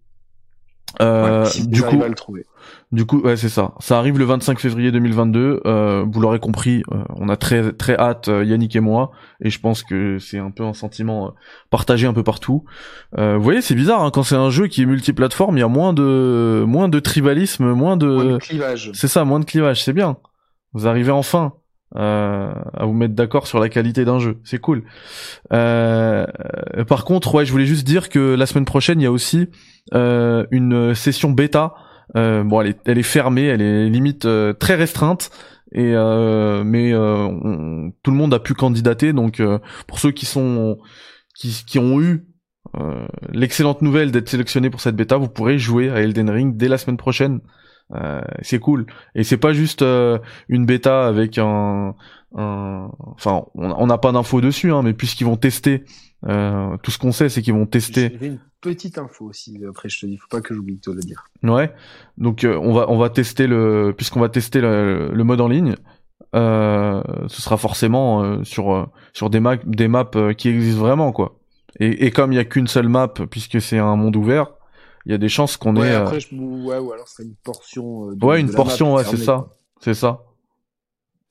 [1.00, 2.46] Euh, du coup, le trouver.
[2.92, 3.72] Du coup, ouais, c'est ça.
[3.80, 5.62] Ça arrive le 25 février 2022.
[5.66, 9.10] Euh, vous l'aurez compris, euh, on a très très hâte, euh, Yannick et moi,
[9.40, 11.34] et je pense que c'est un peu un sentiment
[11.70, 12.64] partagé un peu partout.
[13.16, 15.68] vous voyez, c'est bizarre hein, quand c'est un jeu qui est multiplateforme, il y a
[15.68, 18.90] moins de moins de tribalisme, moins de, moins de clivage.
[18.94, 20.18] C'est ça, moins de clivage, c'est bien.
[20.72, 21.54] Vous arrivez enfin
[21.94, 24.84] à vous mettre d'accord sur la qualité d'un jeu, c'est cool.
[25.50, 29.48] par contre, ouais, je voulais juste dire que la semaine prochaine, il y a aussi
[29.92, 34.74] une session bêta euh, bon, elle est, elle est fermée, elle est limite euh, très
[34.74, 35.30] restreinte.
[35.72, 36.92] Et euh, mais
[38.02, 39.12] tout le monde a pu candidater.
[39.12, 39.42] Donc
[39.86, 40.78] pour ceux qui sont
[41.36, 42.26] qui, qui ont eu
[43.32, 46.78] l'excellente nouvelle d'être sélectionné pour cette bêta, vous pourrez jouer à Elden Ring dès la
[46.78, 47.40] semaine prochaine.
[47.94, 51.94] Euh, c'est cool et c'est pas juste une bêta avec un,
[52.34, 52.90] un...
[52.98, 55.84] enfin on n'a pas d'infos dessus hein, mais puisqu'ils vont tester
[56.26, 58.18] euh, tout ce qu'on sait c'est qu'ils vont tester
[58.66, 59.60] petite info aussi.
[59.68, 61.24] Après, je te dis, faut pas que j'oublie de le dire.
[61.42, 61.72] Ouais.
[62.18, 65.48] Donc, euh, on va on va tester le puisqu'on va tester le, le, mode en
[65.48, 65.76] ligne.
[66.34, 71.12] Euh, ce sera forcément euh, sur euh, sur des maps des maps qui existent vraiment
[71.12, 71.38] quoi.
[71.78, 74.48] Et, et comme il y a qu'une seule map puisque c'est un monde ouvert,
[75.06, 75.94] il y a des chances qu'on ouais, ait.
[75.94, 76.34] Après, je...
[76.34, 78.12] ouais, ou alors ce serait une portion.
[78.12, 79.48] De, ouais, une portion, ouais, c'est ça,
[79.80, 80.24] c'est ça.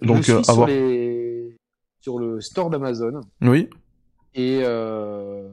[0.01, 1.57] Donc, je suis sur, les...
[2.01, 3.21] sur le store d'Amazon.
[3.41, 3.69] Oui.
[4.33, 5.49] Et euh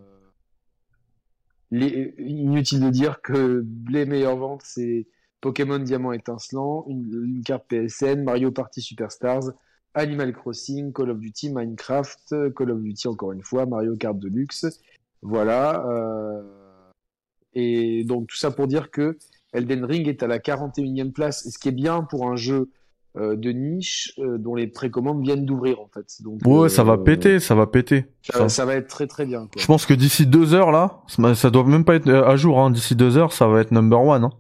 [1.73, 5.07] inutile de dire que les meilleures ventes, c'est
[5.41, 9.53] Pokémon Diamant étincelant, une, carte PSN, Mario Party Superstars,
[9.95, 14.67] Animal Crossing, Call of Duty, Minecraft, Call of Duty encore une fois, Mario Kart Deluxe.
[15.23, 15.87] Voilà.
[15.87, 16.43] Euh,
[17.55, 19.19] et donc tout ça pour dire que
[19.53, 22.71] Elden Ring est à la 41e place, ce qui est bien pour un jeu
[23.19, 26.07] euh, de niche euh, dont les précommandes viennent d'ouvrir en fait.
[26.23, 28.07] Donc, ouais, ça va euh, péter, ça va péter.
[28.49, 29.51] Ça, va être très très bien.
[29.59, 31.03] Je pense que d'ici deux heures là,
[31.35, 32.59] ça doit même pas être à jour.
[32.59, 32.71] Hein.
[32.71, 34.25] D'ici deux heures, ça va être number one.
[34.25, 34.31] Hein.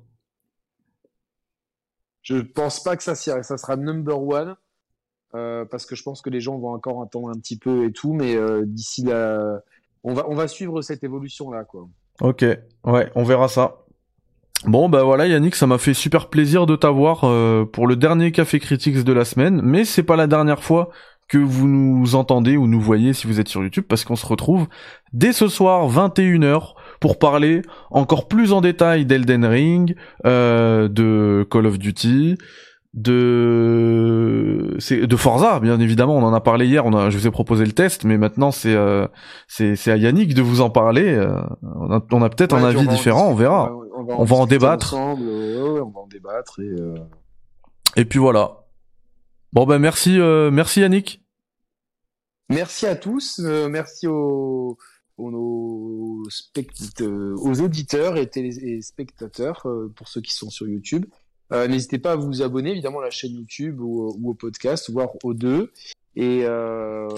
[2.23, 4.57] Je pense pas que ça ça sera number one
[5.33, 8.15] parce que je pense que les gens vont encore attendre un petit peu et tout,
[8.15, 9.61] mais d'ici là,
[10.03, 11.87] on va on va suivre cette évolution là quoi.
[12.23, 12.45] Ok,
[12.85, 13.79] ouais, on verra ça.
[14.65, 18.31] Bon bah voilà Yannick, ça m'a fait super plaisir de t'avoir euh, pour le dernier
[18.31, 20.91] Café Critics de la semaine, mais c'est pas la dernière fois
[21.27, 24.25] que vous nous entendez ou nous voyez si vous êtes sur YouTube parce qu'on se
[24.25, 24.69] retrouve
[25.13, 31.67] dès ce soir 21h pour parler encore plus en détail d'Elden Ring, euh, de Call
[31.67, 32.39] of Duty,
[32.95, 36.17] de c'est de Forza bien évidemment.
[36.17, 38.51] On en a parlé hier on a je vous ai proposé le test mais maintenant
[38.51, 39.07] c'est euh,
[39.49, 42.65] c'est c'est à Yannick de vous en parler euh, on a, on a peut-être un
[42.65, 43.73] avis différent on verra.
[43.95, 44.95] on va, en, débattre.
[44.95, 46.95] on va en débattre et euh...
[47.97, 48.67] et puis voilà.
[49.55, 51.23] Bon ben merci euh, merci Yannick.
[52.51, 54.77] Merci à tous euh, merci aux
[55.17, 61.07] aux, aux auditeurs et téléspectateurs pour ceux qui sont sur YouTube
[61.53, 65.11] euh, n'hésitez pas à vous abonner évidemment à la chaîne YouTube ou, au podcast, voire
[65.23, 65.73] aux deux.
[66.15, 67.09] Et, euh...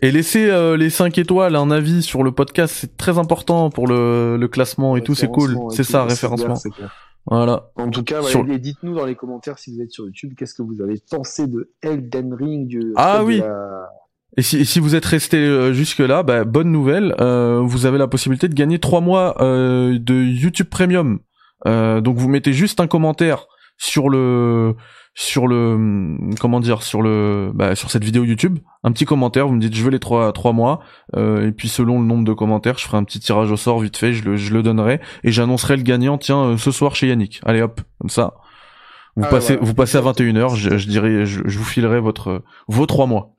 [0.00, 3.88] et laissez euh, les 5 étoiles, un avis sur le podcast, c'est très important pour
[3.88, 5.56] le, le classement et tout, c'est cool.
[5.70, 6.56] C'est ça, référencement.
[7.26, 7.70] Voilà.
[7.76, 8.20] En tout cas,
[8.58, 11.70] dites-nous dans les commentaires si vous êtes sur YouTube, qu'est-ce que vous avez pensé de
[11.82, 13.42] Elden Ring du Ah oui.
[14.36, 17.98] Et si, si, vous êtes resté euh, jusque là, bah, bonne nouvelle, euh, vous avez
[17.98, 21.20] la possibilité de gagner 3 mois euh, de YouTube Premium.
[21.64, 24.76] donc vous mettez juste un commentaire sur le
[25.14, 28.58] sur le comment dire sur le bah, sur cette vidéo YouTube.
[28.82, 30.80] Un petit commentaire vous me dites je veux les trois trois mois.
[31.16, 33.78] Euh, et puis selon le nombre de commentaires je ferai un petit tirage au sort
[33.78, 35.00] vite fait je le je le donnerai.
[35.22, 37.40] Et j'annoncerai le gagnant tiens euh, ce soir chez Yannick.
[37.44, 38.34] Allez hop comme ça.
[39.16, 42.42] Vous ah, passez vous passez à 21h je, je dirais je, je, vous filerai votre
[42.66, 43.34] vos trois mois.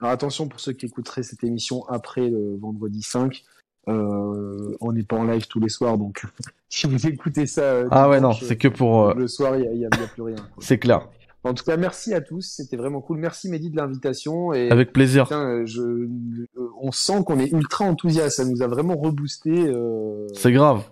[0.00, 3.42] Alors attention pour ceux qui écouteraient cette émission après le vendredi 5.
[3.90, 6.22] Euh, on n'est pas en live tous les soirs, donc
[6.68, 7.62] si vous écoutez ça.
[7.62, 9.08] euh, Ah ouais, non, c'est que pour.
[9.08, 10.36] euh, Le soir, il n'y a, plus rien.
[10.58, 11.08] C'est clair.
[11.42, 12.42] En tout cas, merci à tous.
[12.56, 13.16] C'était vraiment cool.
[13.18, 14.52] Merci Mehdi de l'invitation.
[14.52, 15.24] Et Avec plaisir.
[15.24, 16.06] putain, je,
[16.82, 18.36] on sent qu'on est ultra enthousiaste.
[18.36, 19.50] Ça nous a vraiment reboosté.
[19.50, 20.82] Euh, C'est grave.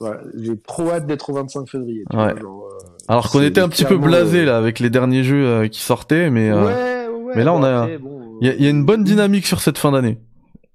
[0.00, 0.20] voilà.
[0.36, 2.02] J'ai trop hâte d'être au 25 février.
[2.10, 2.32] tu Ouais.
[2.32, 5.46] vois, genre, euh, Alors qu'on était un petit peu blasé là avec les derniers jeux
[5.46, 8.48] euh, qui sortaient, mais euh, ouais, ouais, mais là, bon, on a- après, bon, il
[8.48, 10.18] y, a- il y a une bonne dynamique sur cette fin d'année.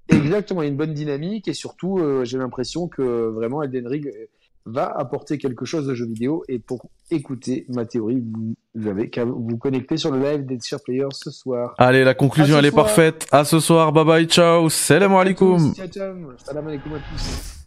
[0.08, 3.86] Exactement, il y a une bonne dynamique et surtout, euh, j'ai l'impression que vraiment Elden
[3.86, 4.10] Ring
[4.66, 6.42] va apporter quelque chose de jeu vidéo.
[6.48, 10.58] Et pour écouter ma théorie, vous, vous avez qu'à vous connecter sur le live des
[10.60, 11.74] Cheer Players ce soir.
[11.78, 13.26] Allez, la conclusion elle est parfaite.
[13.30, 13.92] À ce soir.
[13.92, 14.26] Bye bye.
[14.26, 14.68] Ciao.
[14.68, 15.74] Salam alaikum.
[15.74, 17.63] Salam alaikum à tous.